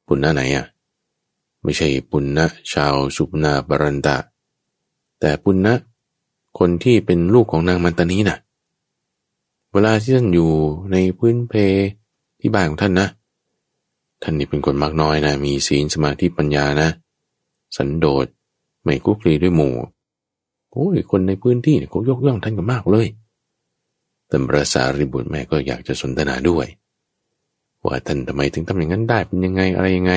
[0.07, 0.66] ปุณณะไหนอะ
[1.62, 4.16] ไม่ใช่ปุณณะชาวสุปนาบรันตะ
[5.20, 5.74] แต่ปุณณะ
[6.59, 8.38] คนที่เป็นลูกของนางมันตานีนะ่ะ
[9.79, 10.51] เวลาที่ท่านอยู่
[10.93, 11.55] ในพื้นเพ
[12.41, 13.09] ที่บ้านของท่านนะ
[14.22, 16.89] ท่านนี่เป็นคนมากน้อยนะ มีศีลสมาธิปัญญานะ
[17.77, 18.27] สันโดษ
[18.85, 19.74] ไม่คุกคีด้วยหมู่
[20.70, 23.07] โอ้ย คนในพื้นที่เนี่ยเขายกย่องท่านกันมากเลย
[24.27, 26.66] แต่พระสารีบุตรแม่ก็อยากจะสนทนาด้วย
[27.85, 30.12] ว่าท่านทำไมถึงทำอย่างนั้นได้เป็นยังไงอะไรยังไง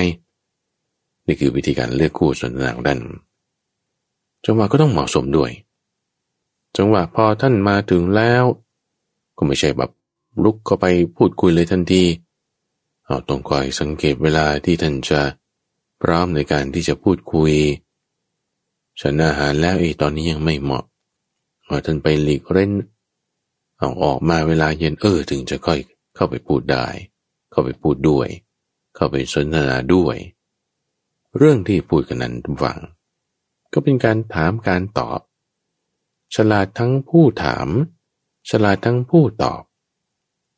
[1.26, 3.00] นี่คือวิธีการเลือกคู่สนทนาของท่าน
[4.46, 5.50] จังหวะก็ต้องเหมาะสมด้วย
[6.76, 8.44] จังหวะพอท่านมาถึงแล้ว
[9.42, 9.90] ก็ไม่ใช่แบบ
[10.44, 10.86] ลุกเข้าไป
[11.16, 12.04] พูดคุยเลยทันที
[13.04, 15.20] เอาต้องคอยสังเกตเวลาที่ท่านจะ
[16.02, 17.52] พร้อมในการที่จะพูดคุย
[19.00, 20.84] ฉันอาหารแล้วไอ้ตอนนี้ยังไม่เหมาะ
[21.68, 22.72] ว่าท่านไปหลีกเล่น
[23.78, 25.78] เอาออกมาเวลาเย็นเออถึงจะค่อย
[26.14, 26.86] เข้าไปพูดได้
[27.50, 28.28] เข้าไปพูดด้วย
[28.94, 30.16] เข้าไปสนทนาด้วย
[31.36, 32.78] เรื่องที่พูดกันนั้นฟัง
[33.72, 35.20] ก็เป็นการถามการตอบ
[36.34, 37.68] ฉลาดทั้งผู้ถาม
[38.50, 39.62] ฉลาดทั้งผู้ตอบ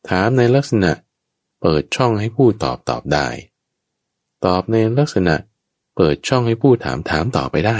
[0.08, 0.92] ถามในลักษณะ
[1.60, 3.28] เปิดช่องให้ผู้ตอบตอบได้
[4.46, 5.34] ตอบในลักษณะ
[5.96, 7.78] เปิดช่องให้ผู้ถามถามต่อไปได้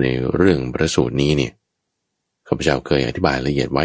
[0.00, 0.04] ใน
[0.34, 1.52] เรื่องประสูตรนี้เนี่ย
[2.46, 3.84] ข้าพเจ้าเคยอธิบายละเอียดไว้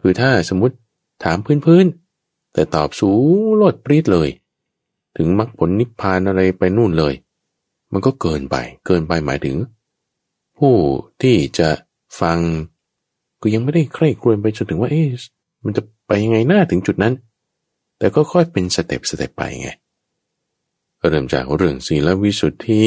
[0.00, 0.76] คือถ้าสมมติ
[1.24, 4.28] ถามพื้นๆแต่ตอบสูงโลดปรีดเลย
[5.16, 7.14] ถึงมรรคผลนิพพานอะไรไปนู่นเลย
[7.92, 8.56] มันก็เกินไป
[8.86, 9.56] เกินไปหมายถึง
[10.58, 10.74] ผู้
[11.22, 11.68] ที่จะ
[12.20, 12.38] ฟัง
[13.46, 15.06] ก็ยังไม่ได้ใคร่ครวญไปจนถึงว่าเอ๊ะ
[15.64, 17.14] มันจะไปยังไงหน้าถึงจุดนั้น
[17.98, 19.68] แต่ก็ค่อยเป็นสเต็ปสเต็ปไปไง
[21.08, 22.82] เริ่มจากเรื่องศีลวิสุทธิ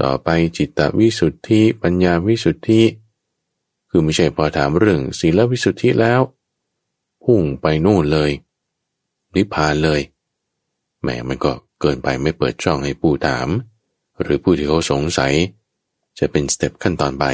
[0.00, 2.82] ต่อไปจิตตวิสุทธิ ปัญญาวิสุทธิ
[3.90, 6.20] คือไม่ใช่พอถามเรื่องศีลวิสุทธิแล้ว
[7.24, 8.30] พุ่งไปนู่นเลย
[9.34, 10.00] นิพพานเลย
[11.02, 13.48] แหมมันก็เกินไปไม่เปิดช่องให้ผู้ถาม
[14.20, 15.34] หรือผู้ที่เขาสงสัย
[16.18, 17.26] จะเป็นสเต็ปขั้นตอนไป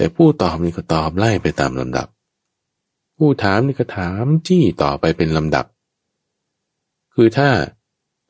[0.00, 2.06] แต่ผู้ตอบนี่ก็ตอบไล่ไปตามลำดับ
[3.16, 5.66] ผู้ถามนี่ก็ถามจี้ต่อไปเป็นลำดับ
[7.14, 7.48] คือถ้า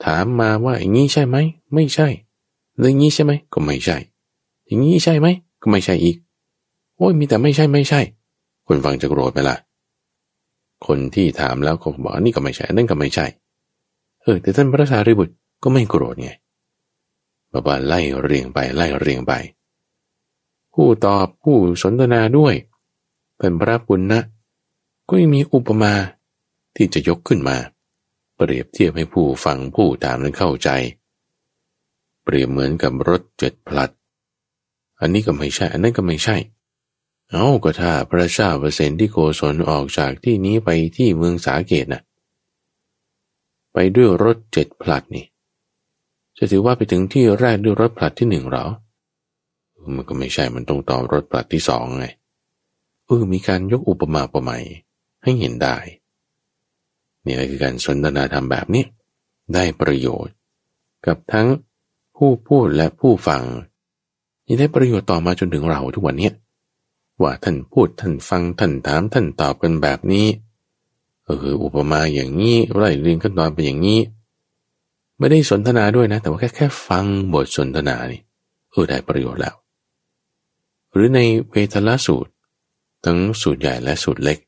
[0.04, 1.36] ถามมาว่าอย่างนี้ใช่ไหม
[1.74, 2.08] ไม่ใช่
[2.78, 3.96] เรื่องนี้ใช่ไหม ก็ไม่ใช่
[4.66, 5.28] อย่างนี้ใช่ไหม
[5.62, 6.16] ก็ไม่ใช่อีก
[6.96, 8.00] โอ้ยมีแต่ไม่ใช่ไม่ใช่
[8.66, 9.56] คนฟังจะโกรธไปละ
[10.86, 13.26] คนที่ถามแล้วก็บอกนี่ก็ไม่ใช่นั่นก็ไม่ใช่
[14.22, 16.30] เออ แต่ท่านพระสารีบุตรก็ไม่โกรธไง
[17.52, 19.32] บอกว่าไล่เรียงไปไล่เรียงไป
[20.82, 22.54] ผู้ตอบผู้สนทนาด้วย
[23.38, 24.20] เป็นพระปุณณนะ
[25.08, 25.92] ก็ยังมีอุปมา
[26.76, 27.56] ที่จะยกขึ้นมา
[28.36, 30.68] เปรียบเทียบให้ผู้ฟังผู้ถามนั้นเข้าใจ
[32.22, 33.90] เปรียบเหมือนกับรถเจ็ดพลัด
[35.00, 36.36] อันนี้ก็ไม่ใช่ อันนั้นก็ไม่ใช่
[37.30, 42.02] เอาก็ถ้าพระเจ้าเปอร์เซนที่โกศลออกจากที่นี้ไปที่เมืองสาเกตนะ
[43.72, 45.26] ไปด้วยรถเจ็ดพลัดนี่
[46.36, 48.66] จะถือว่าไปถึงที่แรกด้วยรถผลัดที่หนึ่งหรอ
[49.96, 52.06] มันก็ไม่ใช่มันต้องต่อรถผลัดที่สองไง
[53.06, 54.64] เออมีการยกอุปมาประไมย
[55.22, 55.76] ให้เห็นได้
[57.24, 58.84] นี่คือการสนทนาธรรมแบบนี้
[59.54, 60.34] ได้ประโยชน์
[61.06, 61.48] กับทั้ง
[62.16, 63.42] ผู้พูดและผู้ฟัง
[64.46, 66.30] นี่ได้ประโยชน์ต่อมาจนถึงเราทุกวันนี้
[67.22, 70.26] ว่าท่านพูดท่านฟังท่านถามท่านตอบกันแบบนี้
[71.24, 74.00] เอออุปมาอย่างนี้ไล่เรียงขั้นตอนเป็นอย่างนี้
[75.18, 78.20] ไม่ได้สนทนาด้วยนะ แต่ว่าแค่แค่ฟังบทสนทนานี่
[78.70, 79.54] เออได้ประโยชน์แล้ว
[80.92, 81.20] หรือใน
[81.50, 82.30] เวทละสูตร
[83.04, 84.38] ทั้งสูตรใหญ่และสูตรเล็ก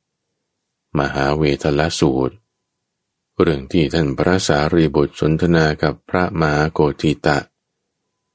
[0.99, 2.35] มหาเวทละสูตร
[3.41, 7.39] เรื่องที่ท่านพระสารีบุตรสนทนากับพระมหาโกติตะ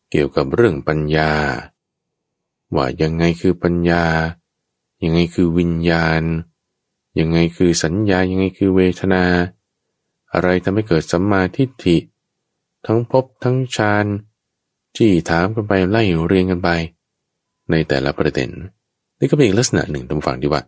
[0.10, 1.32] เกี่ยวกับเรื่องปัญญา
[2.76, 4.03] ว่ายังไงคือปัญญา
[5.03, 6.24] ยังไงคือวิญญาณ
[7.20, 9.24] ยังไงคือสัญญายังไงคือเวทนา
[10.34, 11.97] อะไรทำให้เกิดสัมมาทิฏฐิ
[12.86, 14.05] ทั้งพบทั้งฌาน
[14.97, 16.70] จี้ถามกันไปไล่เรียงกันไป
[17.72, 18.49] ในแต่ละประเด็น
[19.20, 20.61] นี่ก็เป็นอีกลักษณะหนึ่งตรงฝั่งที่ว่า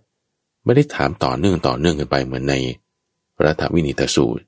[0.66, 2.56] ไม่ได้ถามต่อเนื่องต่อเนื่องกันไปเหมือนใน
[3.46, 4.44] รัฐวินิตสูตร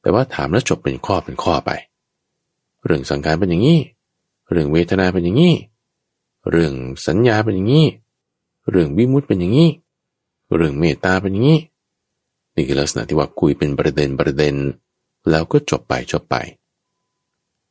[0.00, 1.70] แต่ว่าถามแล้วจบเป็นข้อเป็นข้อไป
[2.84, 3.80] เรื่องสังขารเป็นอย่างนี้
[4.50, 5.54] เรื่องเวทนาเป็นอย่างนี้
[6.50, 6.72] เรื่อง
[7.06, 7.86] สัญญาเป็นอย่างนี้
[8.70, 9.70] เรื่องวิมุตเป็นอย่างนี้
[10.54, 11.60] เรื่องเมตตาเป็นอย่างนี้
[12.54, 14.54] นี่คือลักษณะที่ว่าคุยเป็นประเด็นประเด็น
[15.30, 16.36] แล้วก็จบไปจบไป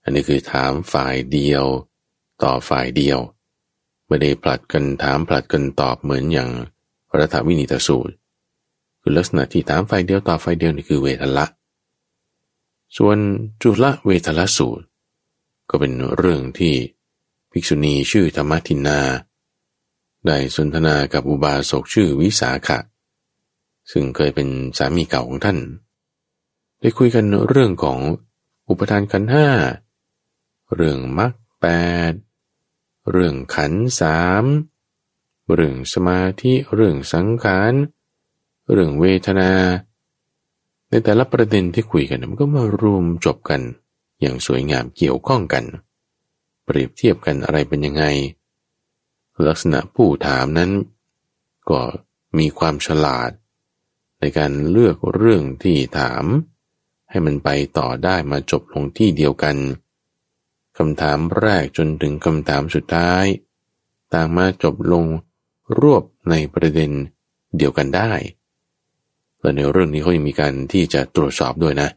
[0.04, 1.66] อันนี้คือถามฝ่ายเดียว
[2.44, 3.20] ต่อฝ่ายเดียว
[4.08, 6.50] ไม่ได้ผลัดกันถามผลัดกันตอบเหมือนอย่าง
[7.18, 8.14] รัฐวินิตสูตร
[9.02, 11.46] คือลักษณะที่ถามฝ่ายเดียวตอฝ่ายเดียวนี่คือเวทละ
[12.98, 13.18] ส่วน
[13.62, 14.86] จุลเวทละสูตร
[15.70, 16.74] ก็เป็นเรื่องที่
[17.52, 19.00] ภิกษุณีชื่อธรรมทินนา
[20.28, 22.80] ได้สนทนากับอุบาสกชื่อวิสาขะ
[23.92, 24.48] ซึ่งเคยเป็น
[24.78, 25.58] สามีเก่าของท่าน
[26.80, 28.00] ได้คุยกันเรื่องของ
[28.70, 29.48] อุปทานขันห้า
[30.76, 31.66] เรื่องมรรคแป
[32.12, 32.14] ด
[33.12, 34.44] เรื่องขันสาม
[35.54, 37.74] เรื่องสมาธิเรื่องสังขาร
[38.72, 39.52] เรื่องเวทนา
[40.90, 43.62] ในแต่ละประเด็นที่คุยกันมันก็มารวมจบกัน
[44.22, 45.64] อย่างสวยงามเกี่ยวข้องกัน
[46.64, 48.04] เปรียบเทียบกันอะไรเป็นยังไง
[49.48, 50.72] ลักษณะผู้ถามนั้น
[51.70, 51.80] ก็
[52.38, 53.32] มีความฉลาด
[54.20, 56.26] ในการเลือกเรื่องที่ถาม
[57.10, 59.56] ให้มันไปต่อได้มาจบลงที่เดียวกัน
[60.78, 63.26] คำถามแรกจนถึงคำถามสุดท้าย
[64.14, 65.06] ต่างมาจบลง
[65.80, 66.92] รวบในประเด็น
[67.58, 68.12] เดียวกันได้
[69.40, 71.90] และในเรื่องนี้เขายังมีการที่จะตรวจสอบด้วยนะ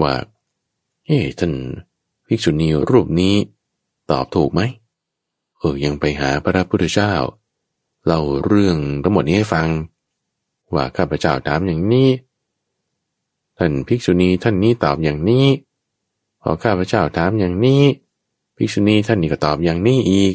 [0.00, 0.14] ว่า
[1.06, 1.52] เฮ้ท่าน
[2.26, 3.34] ภิกษุณีรูปนี้
[4.10, 4.60] ตอบถูกไหม
[5.58, 7.12] เออยังไปหาพระพุทธเจ้า
[8.06, 9.68] เล่าเรื่องทั้งหมดนี้ให้ฟัง
[10.74, 12.08] ว่าข้าพเจ้าถามอย่างนี้
[13.58, 15.46] ท่านภิกษุณีท่านนี้ตอบอย่างนี้
[16.46, 17.82] พอข้าพเจ้าถามอย่างนี้
[18.56, 20.34] ภิกษุณีท่านนี่ก็ตอบอย่างนี้อีก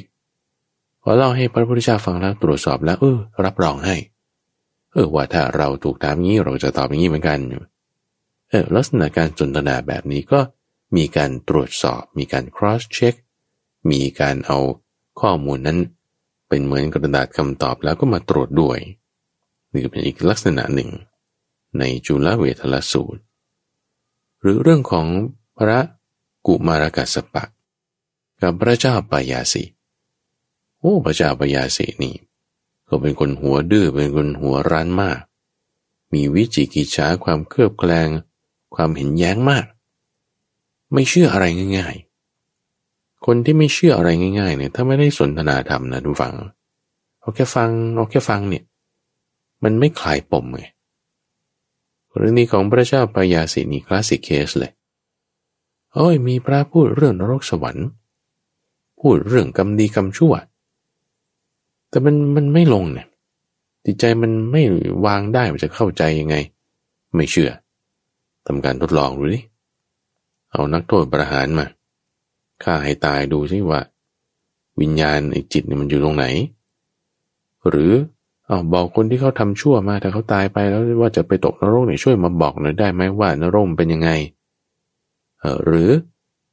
[1.01, 3.95] พอเล่าให้พระพุทธเจ้าฟังแล้วตรวจสอบแล้วเออรับรองให้
[4.91, 7.39] เออว่าถ้าเราถูกถามงี้เราจะตอบอย่างนี้เหมือนกัน
[8.49, 10.39] เออลักษณะการสนทนาแบบนี้ก็
[10.97, 13.15] มีการตรวจสอบ มีการ cross check
[13.91, 14.57] มีการเอา
[15.21, 15.79] ข้อมูลนั้น
[16.49, 18.79] เป็นเหมือนกระดาษคำตอบแล้วก็มาตรวจด้วย
[19.71, 20.89] นี่เป็นอีกลักษณะหนึ่ง
[21.79, 23.21] ในจุลเวทลสูตร
[24.41, 25.07] หรือเรื่องของ
[25.57, 25.79] พระ
[26.45, 27.43] กุมารกัสปะ
[28.41, 29.63] กับพระเจ้าปายาสี
[30.79, 32.15] โอ้พระเจ้าปยาสีนี่
[32.87, 35.19] ก็เป็นคนหัวดื้อเป็นคนหัวร้านมาก
[36.13, 38.07] มีวิจิกิจฉาความเครือบแคลง
[38.75, 39.65] ความเห็นแย้งมาก
[40.93, 41.45] ไม่เชื่ออะไร
[41.77, 41.95] ง่าย
[42.61, 44.09] ๆ คนที่ไม่เชื่ออะไร
[44.39, 46.35] ง่าย ๆ เนี่ย ถ้าไม่ได้สนทนาธรรมนะทุกฝัง
[47.19, 48.63] เอาแค่ฟังเอาแค่ฟังเนี่ย
[49.63, 50.63] มันไม่คลายปมไง
[52.17, 54.71] เรื่องนี้ของพระเจ้าปยาสีนี่คลาสสิกเคสเลย
[55.93, 57.87] โอ้ยมีพระพูดเรื่องนรกสวรรค์
[58.99, 60.33] พูดเรื่องกรรมดีกรรมชั่ว
[61.89, 63.07] แต่มันมันไม่ลงเนี่ย
[63.85, 64.61] จิตใจมันไม่
[65.05, 66.35] วางได้มันจะเข้าใจยังไง
[67.15, 67.51] ไม่เชื่อ
[68.45, 69.39] ทำการทดลองดูดิ
[70.51, 71.65] เอานักโทษประหารมา
[72.63, 73.79] ฆ่าให้ตายดูซิว่า
[74.81, 76.25] วิญญาณไอ้จิตนี่มันอยู่ตรงไหน
[77.69, 77.91] หรือ
[78.45, 84.09] เอาบอกคนที่เขาทำชั่วมาแต่เขาตายไปแล้วว่าจะไปตกนรกเนี่ยช่วยมาบอกหน่อยได้ไหมว่านรกเป็นยังไง
[85.63, 85.89] หรือ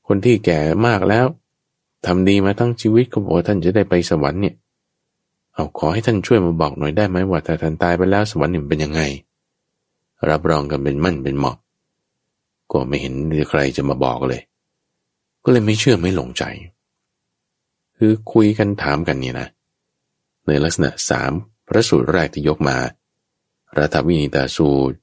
[0.06, 1.26] คนที่แก่มากแล้ว
[2.06, 4.54] ทำดีมาทั้งชีวิตก็บอกว่าท่านจะได้ไปสวรรค์เนี่ย
[5.54, 9.02] เอาขอให้ท่านช่วยมาบอกหน่อยได้ไหมว่าถ้าท่านตายไปแล้วสวรรค์นี่เป็นยังไง
[10.30, 11.56] รับรองกันเป็นมั่นเป็นเหมาะ
[12.72, 13.14] ก็ไม่เห็น
[13.50, 14.42] ใครจะมาบอกเลย
[15.44, 16.44] ก็เลยไม่เชื่อไม่หลงใจ
[17.96, 19.48] คือคุยกันถามกันเนี่ยนะ
[20.46, 21.32] ในลักษณะสาม
[21.66, 22.76] พระสูตรแรกที่ยกมา
[23.78, 24.96] รัฐวินิตาสูตร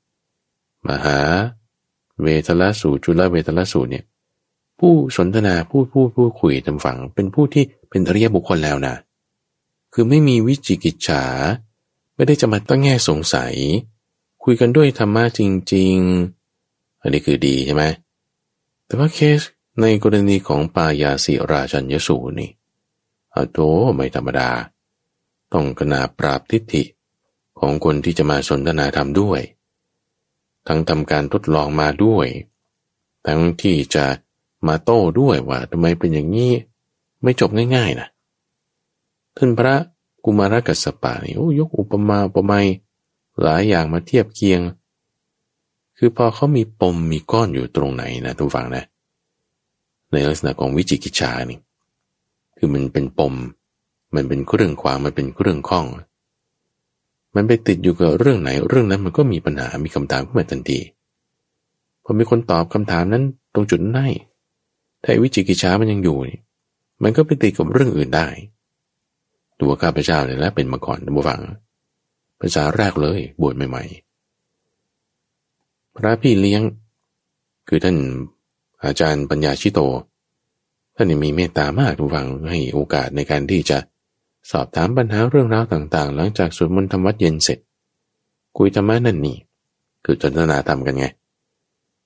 [0.88, 1.20] มหา
[2.22, 4.06] เวทละสูตรจุลเวทละสูตรเนี่ย
[4.80, 8.96] ผู้สนทนาผู้พูดผู้คุยทำฝัง เป็นผู้ที่เป็นอริยบุคคลแล้วนะ
[9.94, 11.24] คือไม่มีวิจิกิจฉา
[12.16, 13.54] ไม่ได้จะมาตั้งแง่สงสัย
[14.44, 15.42] คุยกันด้วยธรรมะจ
[15.74, 15.98] ริง
[16.50, 17.84] ๆ อันนี้คือดีใช่ไหม
[18.86, 19.42] แต่ว่าเคส
[19.82, 22.50] ในกรณีของปายาสิราชัญยสูนี่
[23.34, 23.58] อโต
[23.96, 24.50] ไม่ธรรมดา
[25.54, 26.84] ต้องกนาปราบทิฏฐิ
[27.60, 29.42] ของคนที่จะมาสนทนาธรรมด้วย
[30.68, 32.28] ทั้งทำการทดลองมาด้วย
[33.28, 34.06] ทั้งที่จะ
[34.68, 36.52] มาโต้ด้วยว่าทำไมเป็นอย่างนี้
[37.24, 38.08] ไม่จบง่ายๆนะ
[39.38, 39.76] ท่านพระ
[40.26, 42.68] กุมารกัสปะนี่ยกอุปมาอุปไมย
[43.42, 44.62] หลายอย่างมาเทียบเคียง
[45.98, 48.84] คือพอเขามีปมมีก้อนอยู่ตรงไหนนะทุกฝังนะ
[50.12, 51.60] ในลักษณะของวิจิกิจชานี่
[52.58, 53.34] คือมันเป็นปม
[54.16, 55.86] มันเป็นเรื่องความมันเป็นเรื่องข้อง
[57.36, 60.80] มันไปติดอยู่กับเรื่องไหน เรื่องนั้นมันก็มีปัญหา มีคำถามขึ้นมาทันที
[62.04, 63.24] พอมีคนตอบคำถามนั้น
[63.54, 64.10] ตรงจุดนั้นให้
[65.04, 66.18] ถ้าวิจิกิจฉามันยังอยู่
[67.04, 68.28] มันก็ไปติดกับเรื่องอื่นได้
[69.62, 71.42] ตัวข้าพเจ้าเนี่ยและเป็นมาก่อนนะบูฟัง
[72.40, 76.62] ภาษาแรกเลยบวชใหม่ๆ พระพี่เลี้ยง
[77.68, 77.98] คือท่าน
[78.86, 79.80] อาจารย์ปัญญาชิโต
[80.96, 83.78] ท่านมีเมตตามากทุกฝังให้โอกาสในการที่จะ
[84.52, 87.60] สอบถามปัญหาเรื่องราวต่างๆ หลังจากสวดมนต์ธรรมวัดเย็นเสร็จ
[88.58, 89.38] คุยธรรมะนั่นนี่
[90.06, 91.06] คือจนนาธรรมกันไง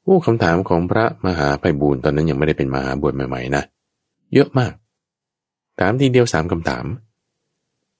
[0.03, 3.63] โอ้คำถามของพระมหาไพบูลตอนนั้นยังไม่ได้เป็นมหาบวชใหม่ๆนะ
[4.33, 4.73] เยอะมาก
[5.79, 6.85] ถามทีเดียวสามคำถาม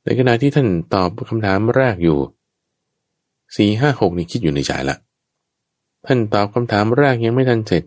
[0.03, 2.17] ในขณะที่ท่านตอบคำถามแรกอยู่
[3.57, 4.97] สี่ห้าหกนี่คิดอยู่ในใจละ
[6.05, 7.83] ท่านตอบคำถามแรกยังไม่ทันเสร็จ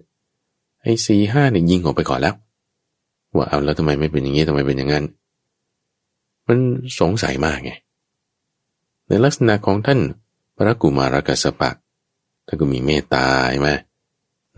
[0.82, 2.34] ไอ้สี่ห้าเนี่ยยิงออกไปก่อนแล้ว
[3.34, 5.04] ว่าเอาแล้วทำไมไม่เป็นอย่างนี้ทำไมเป็นอย่างนั้น
[6.50, 6.60] มัน
[7.00, 7.72] สงสัยมากไง
[9.08, 10.00] ในลักษณะของท่าน
[10.56, 11.70] พระกุมารกัสปะ
[12.46, 13.70] ท่านก็มีเมตตาใช่ไหม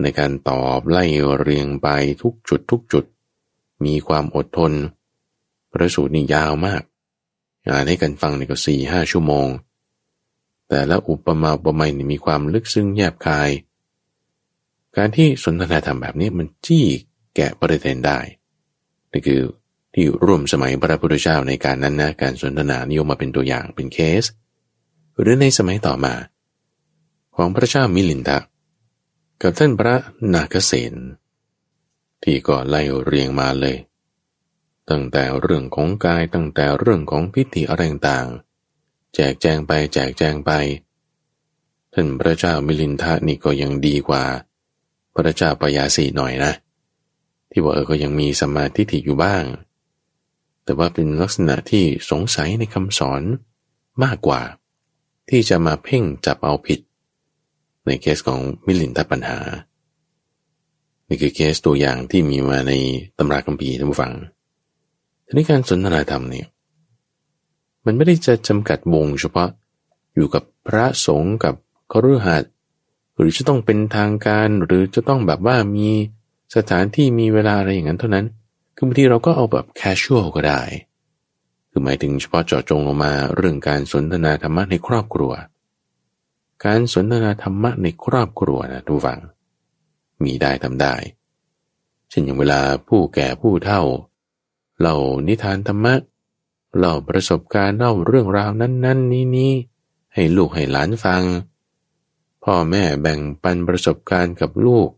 [0.01, 1.03] ในการตอบไล่
[1.41, 1.87] เรียงไป
[2.21, 3.05] ทุกจุดทุกจุด
[3.85, 4.71] มีความอดทน
[5.71, 6.81] พระสูตรนี่ยาวมาก
[7.69, 9.47] อ่านให้กันฟังนี่ก็สี่ห้าชั่วโมง
[10.69, 13.49] แต่ละอุปมาอุปไมยนี่มีความลึกซึ้งแยบคาย
[14.95, 16.85] การที่สนทนาธรรมแบบนี้มันจี้
[17.35, 18.19] แกะประเด็นได้
[19.11, 19.41] นี่คือ
[19.93, 24.23] ที่ร่วมสมัยพระพุทธเจ้าในการนั้นนะการสนทนานิยมมาเป็นตัวอย่างเป็นเคส
[25.19, 26.13] หรือในสมัยต่อมา
[27.35, 28.39] ของพระเจ้ามิลินทะ
[29.41, 29.95] กับท่านพระ
[30.33, 30.93] นาคเสน
[32.23, 33.77] ที่ก็ไล่เรียงมาเลย
[34.89, 38.27] ตั้งแต่เรื่องของกายตั้งแต่เรื่องของพิธีอะไรต่าง
[39.13, 40.51] แจกแจงไปแจกแจงไป
[41.93, 44.23] ท่านพระเจ้ามิลินทะนี่ก็ยังดีกว่า
[45.15, 46.51] พระเจ้าปยาสีหน่อยนะ
[47.51, 49.43] ที่ว่าเออก็ยังมีสมาธิอยู่บ้าง
[50.63, 53.21] แต่ว่าเป็นลักษณะที่สงสัยในคำสอน
[54.03, 54.41] มากกว่า
[55.29, 56.79] ที่จะมาเพ่งจับเอาผิด
[57.85, 59.37] ในเคสของมิลินทปัญหา
[61.07, 62.73] นี่คือเคสตัวอย่างที่มีมาใน
[63.17, 64.13] ตำราคัมภีร์ท่านผู้ฟัง
[65.25, 66.47] ทีนี้การสนทนาธรรมเนี่ย
[67.85, 69.49] มันไม่ได้จะจำกัดวงเฉพาะ
[70.15, 71.55] อยู่กับพระสงฆ์กับ
[71.91, 72.51] คฤหัสถ์
[73.17, 75.89] หรือจะต้องเป็นทางการหรือจะต้องแบบว่ามี
[76.55, 78.25] สถานที่มีเวลาอะไรอย่างนั้นเท่านั้น
[78.75, 80.61] คือบางทีเราก็เอาแบบ casual ก็ได้
[81.69, 85.31] คือหมายถึงเฉพาะเจาะจงลงมาเรื่องการสนทนาธรรมะในครอบครัว
[86.65, 89.19] การสนทนาธรรมะในครอบครัวนะทุกฝัง
[90.23, 90.95] มีได้ทำได้
[92.09, 93.81] เช่นอย่างเวลาผู้แก่ผู้เฒ่า
[94.79, 94.95] เล่า
[95.27, 95.93] นิทานธรรมะ
[96.77, 99.53] เล่าประสบการณ์เล่าเรื่องราวนั้น ๆ นี้นี้
[100.13, 101.23] ให้ลูกให้หลานฟัง
[102.43, 104.89] พ่อแม่แบ่งปันประสบการณ์กับลูก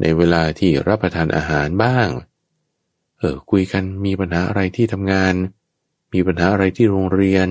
[0.00, 2.08] ในเวลาที่รับประทานอาหารบ้าง
[3.20, 5.34] เออคุยกันมีปัญหาอะไรที่ทำงาน
[6.12, 7.48] มีปัญหาอะไรที่โรงเรียน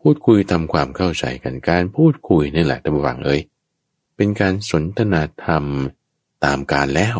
[0.00, 3.40] พูดคุยทำความเข้าใจกันการพูดคุยนี่แหละตำวังเอ้ย
[4.16, 5.64] เป็นการสนทนาธรรม
[6.44, 7.16] ตามการแล้ว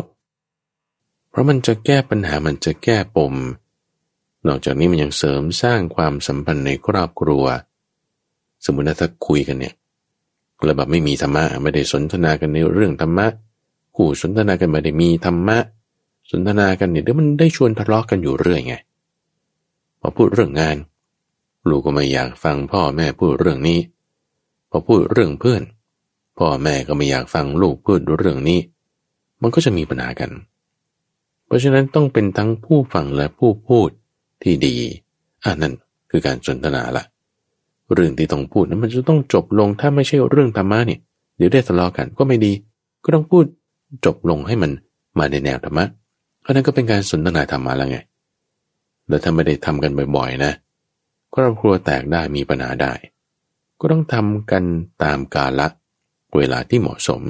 [1.29, 3.33] เพราะมันจะแก้ปัญหามันจะแก้ปม
[4.47, 7.43] นอกจากนี้มันยังเสริมสร้างความสัมพันธ์ในครอบครัว
[8.65, 9.75] สมมติถ้าคุยกันเนี่ย
[10.63, 13.27] แล้วแบบไม่มีธรรมะไม่ได้สนทนากันในเรื่องธรรมะ
[13.95, 15.57] คู่สนทนากันไม่ได้มีธรรมะ
[16.31, 18.75] สนทนากันเนี่ยเดี๋ยวมันได้ชวนทะเลาะกกันอยู่เรื่อยไง
[19.99, 20.77] พอพูดเรื่องงาน
[21.69, 23.79] ลูกก็ไม่อยากฟังพ่อแม่พูดเรื่องนี้
[24.69, 25.63] พอพูดเรื่องเพื่อน
[26.37, 28.59] พ่อแม่ก็ไม่อยากฟังลูกพูดเรื่องนี้
[29.41, 30.31] มันก็จะมีปัญหากัน
[31.45, 33.89] เพราะฉะนั้นต้องเป็นทั้งผู้ฟังและผู้พูด
[34.43, 34.75] ที่ดี
[35.43, 35.73] อ่านั่น
[36.11, 37.03] คือการสนทนาละ
[37.93, 40.99] เรื่องที่ต้องพูดนั้นมันจะต้องจบลงถ้าไม่ใช่เรื่องธรรมะเนี่ย
[41.37, 42.51] เดี๋ยวได้ทะเลาะกันก็ไม่ดี
[43.03, 43.45] ก็ต้องพูด
[44.05, 44.71] จบลงให้มัน
[45.17, 45.85] มาในแนวธรรมะ
[46.41, 47.97] เพราะนั้นก็เป็นการสนทนาธรรมะแล้วไง
[49.07, 50.51] แล้วถ้าไม่ได้ทำกันบ่อยๆ นะ
[51.35, 52.93] ครอบครัวแตกได้มีปัญหาได้
[53.79, 54.63] ก็ต้องทำกัน
[55.03, 55.67] ตามกาละ
[56.37, 57.21] เวลาที่เหมาะสม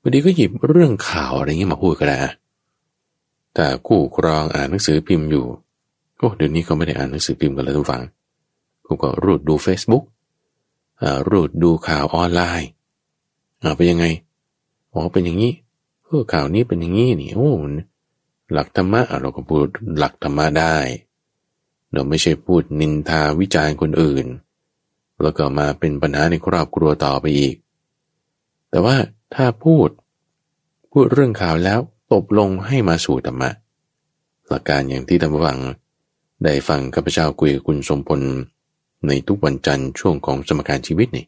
[0.00, 2.16] บางทีก็หยิบเรื่องข่าวอะไรเงี้ยมาพูดก็ได้
[3.54, 5.44] แต่คู่ครองอ่านหนังสือพิมพ์อยู่
[6.18, 8.02] โอ้เดี๋ยวนี้เขาไม่ได้อ่านหนังสือพิมพ์กันแล้วทุกฝัง
[8.84, 10.04] ผมก็รูดดู Facebook
[11.02, 12.68] อ่ารูดดูข่าวออนไลน์
[13.62, 14.04] อ่าเป็นยังไง
[14.92, 15.52] อ๋อเป็นอย่างนี้
[16.04, 17.50] เออข่าวนี้เป็นอย่างนี้นี่โอ้
[18.52, 20.76] หลักธรรมะเราก็พูดหลักธรรมะได้
[21.92, 24.26] เราไม่ใช่พูดนินทาวิจารณ์คนอื่น
[25.22, 27.54] แล้วก็มาเป็นปัญหาในครอบครัวต่อไปอีก
[28.70, 28.96] แต่ว่า
[29.34, 29.88] ถ้าพูด
[30.92, 31.80] พูดเรื่องข่าวแล้ว
[32.12, 33.50] ตบลงให้มาสู่ธรรมะ
[34.48, 35.60] หลักการอย่างที่ท่านฟัง
[36.44, 38.20] ได้ฟังข้าพเจ้าคุยกับคุณสมพล
[39.06, 41.26] ในทุกวันจันทร์ช่วงของสมการชีวิตนี่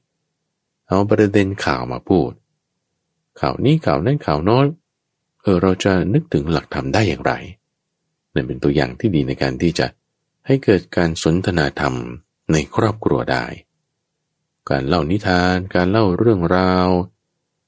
[0.87, 2.31] เอาประเด็นข่าวมาพูด
[3.41, 4.67] ข่าวนี้ข่าวนั้นข่าวน้อย
[5.45, 7.33] เออเราจะนึกถึงหลักธรรมได้อย่างไร
[8.35, 9.87] นี่นเป็นตัวอย่างที่ดีในการที่จะ
[10.47, 11.95] ให้เกิดการสนทนาธรรม
[12.53, 13.45] ในครอบครัวได้
[14.71, 16.89] การเล่านิทาน การเล่าเรื่องราว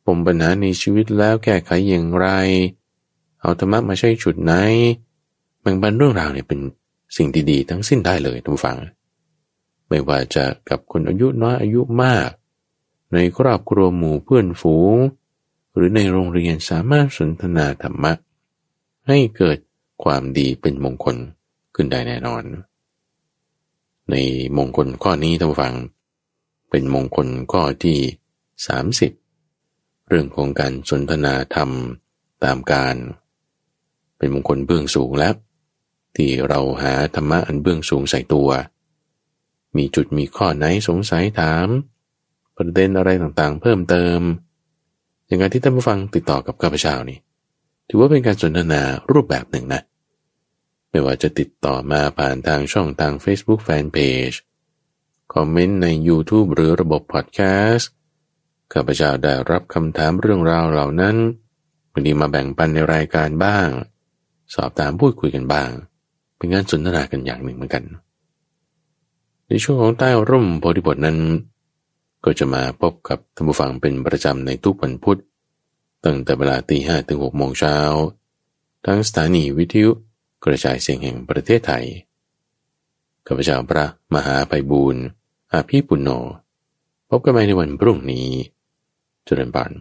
[0.06, 2.28] ปมปัญหาในชีวิตแล้วแก้ไขอย่างไร
[3.40, 4.52] เอาธรรมะมาใช้ฉุดไหน
[5.60, 6.60] แบ่งปันเรื่องราวเนี่ยเป็น
[7.16, 8.78] สิ่งดีๆทั้งสิ้นได้เลยทุกฝัง
[9.88, 12.28] ไม่ว่าจะกับคนอายุน้อยอายุมาก
[13.12, 14.96] ในครอบครัวหมู่เพื่อนฝูง
[15.76, 18.12] หรือในโรงเรียนสามารถสนทนาธรรมะ
[19.08, 19.58] ให้เกิด
[20.04, 21.16] ความดีเป็นมงคล
[21.74, 22.42] ขึ้นได้แน่นอน
[24.10, 24.14] ใน
[24.56, 25.74] มงคลข้อนี้ท่านฟัง
[26.70, 27.98] เป็นมงคลข้อที่
[29.24, 31.70] 30 เรื่องของการสนทนาธรรม
[32.44, 32.96] ตามการ
[34.18, 35.34] เป็นมงคลเบื้องสูงแล้ว
[36.16, 38.48] ที่เราหาธรรมะอันเบื้องสูงใส่ตัว
[39.76, 41.68] มีจุดมีข้อไหนสงสัยถาม
[42.56, 44.20] ประเด็นอะไรต่างๆ เพิ่มเติม
[45.26, 47.18] อย่างการที่ท่านผู้ฟังติดต่อกับข้าพเจ้านี่
[47.88, 49.80] ถือว่าเป็นการสนทนารูปแบบหนึ่งนะ
[50.90, 54.36] ไม่ว่าจะติดต่อมาผ่านทางช่องทาง Facebook Fanpage
[55.34, 57.40] คอมเมนต์ใน YouTube หรือระบบพอดแค
[57.72, 57.90] สต์
[58.72, 61.16] ข้าพเจ้าได้รับคำถามเรื่องราวเหล่านั้น
[61.92, 63.68] บางทีมาแบ่งปันในรายการบ้าง
[64.54, 65.70] สอบถามพูดคุยกันบ้าง
[66.36, 67.84] เป็นการสนทนากันอย่างหนึ่งเหมือนกัน
[69.48, 71.18] ในช่วงของใต้ร่มโพธิบทนั้น
[72.28, 75.20] ก็จะมาพบกับท่านผู้ฟังเป็นประจำในทุกวันพุธ
[76.04, 77.76] ตั้งแต่เวลาตีห้ถึงหกโมงเช้า
[78.86, 79.90] ทั้งสถานีวิทยุ
[80.44, 81.84] กระจายเสียงแห่งประเทศไทย
[83.26, 85.04] ข้าพเจ้าพระมหาไพบูรณ์
[85.52, 86.10] อาภีปุณโญ
[87.10, 88.28] พบกันใหม่ในวันพรุ่งนี้
[89.24, 89.72] เจริญบาน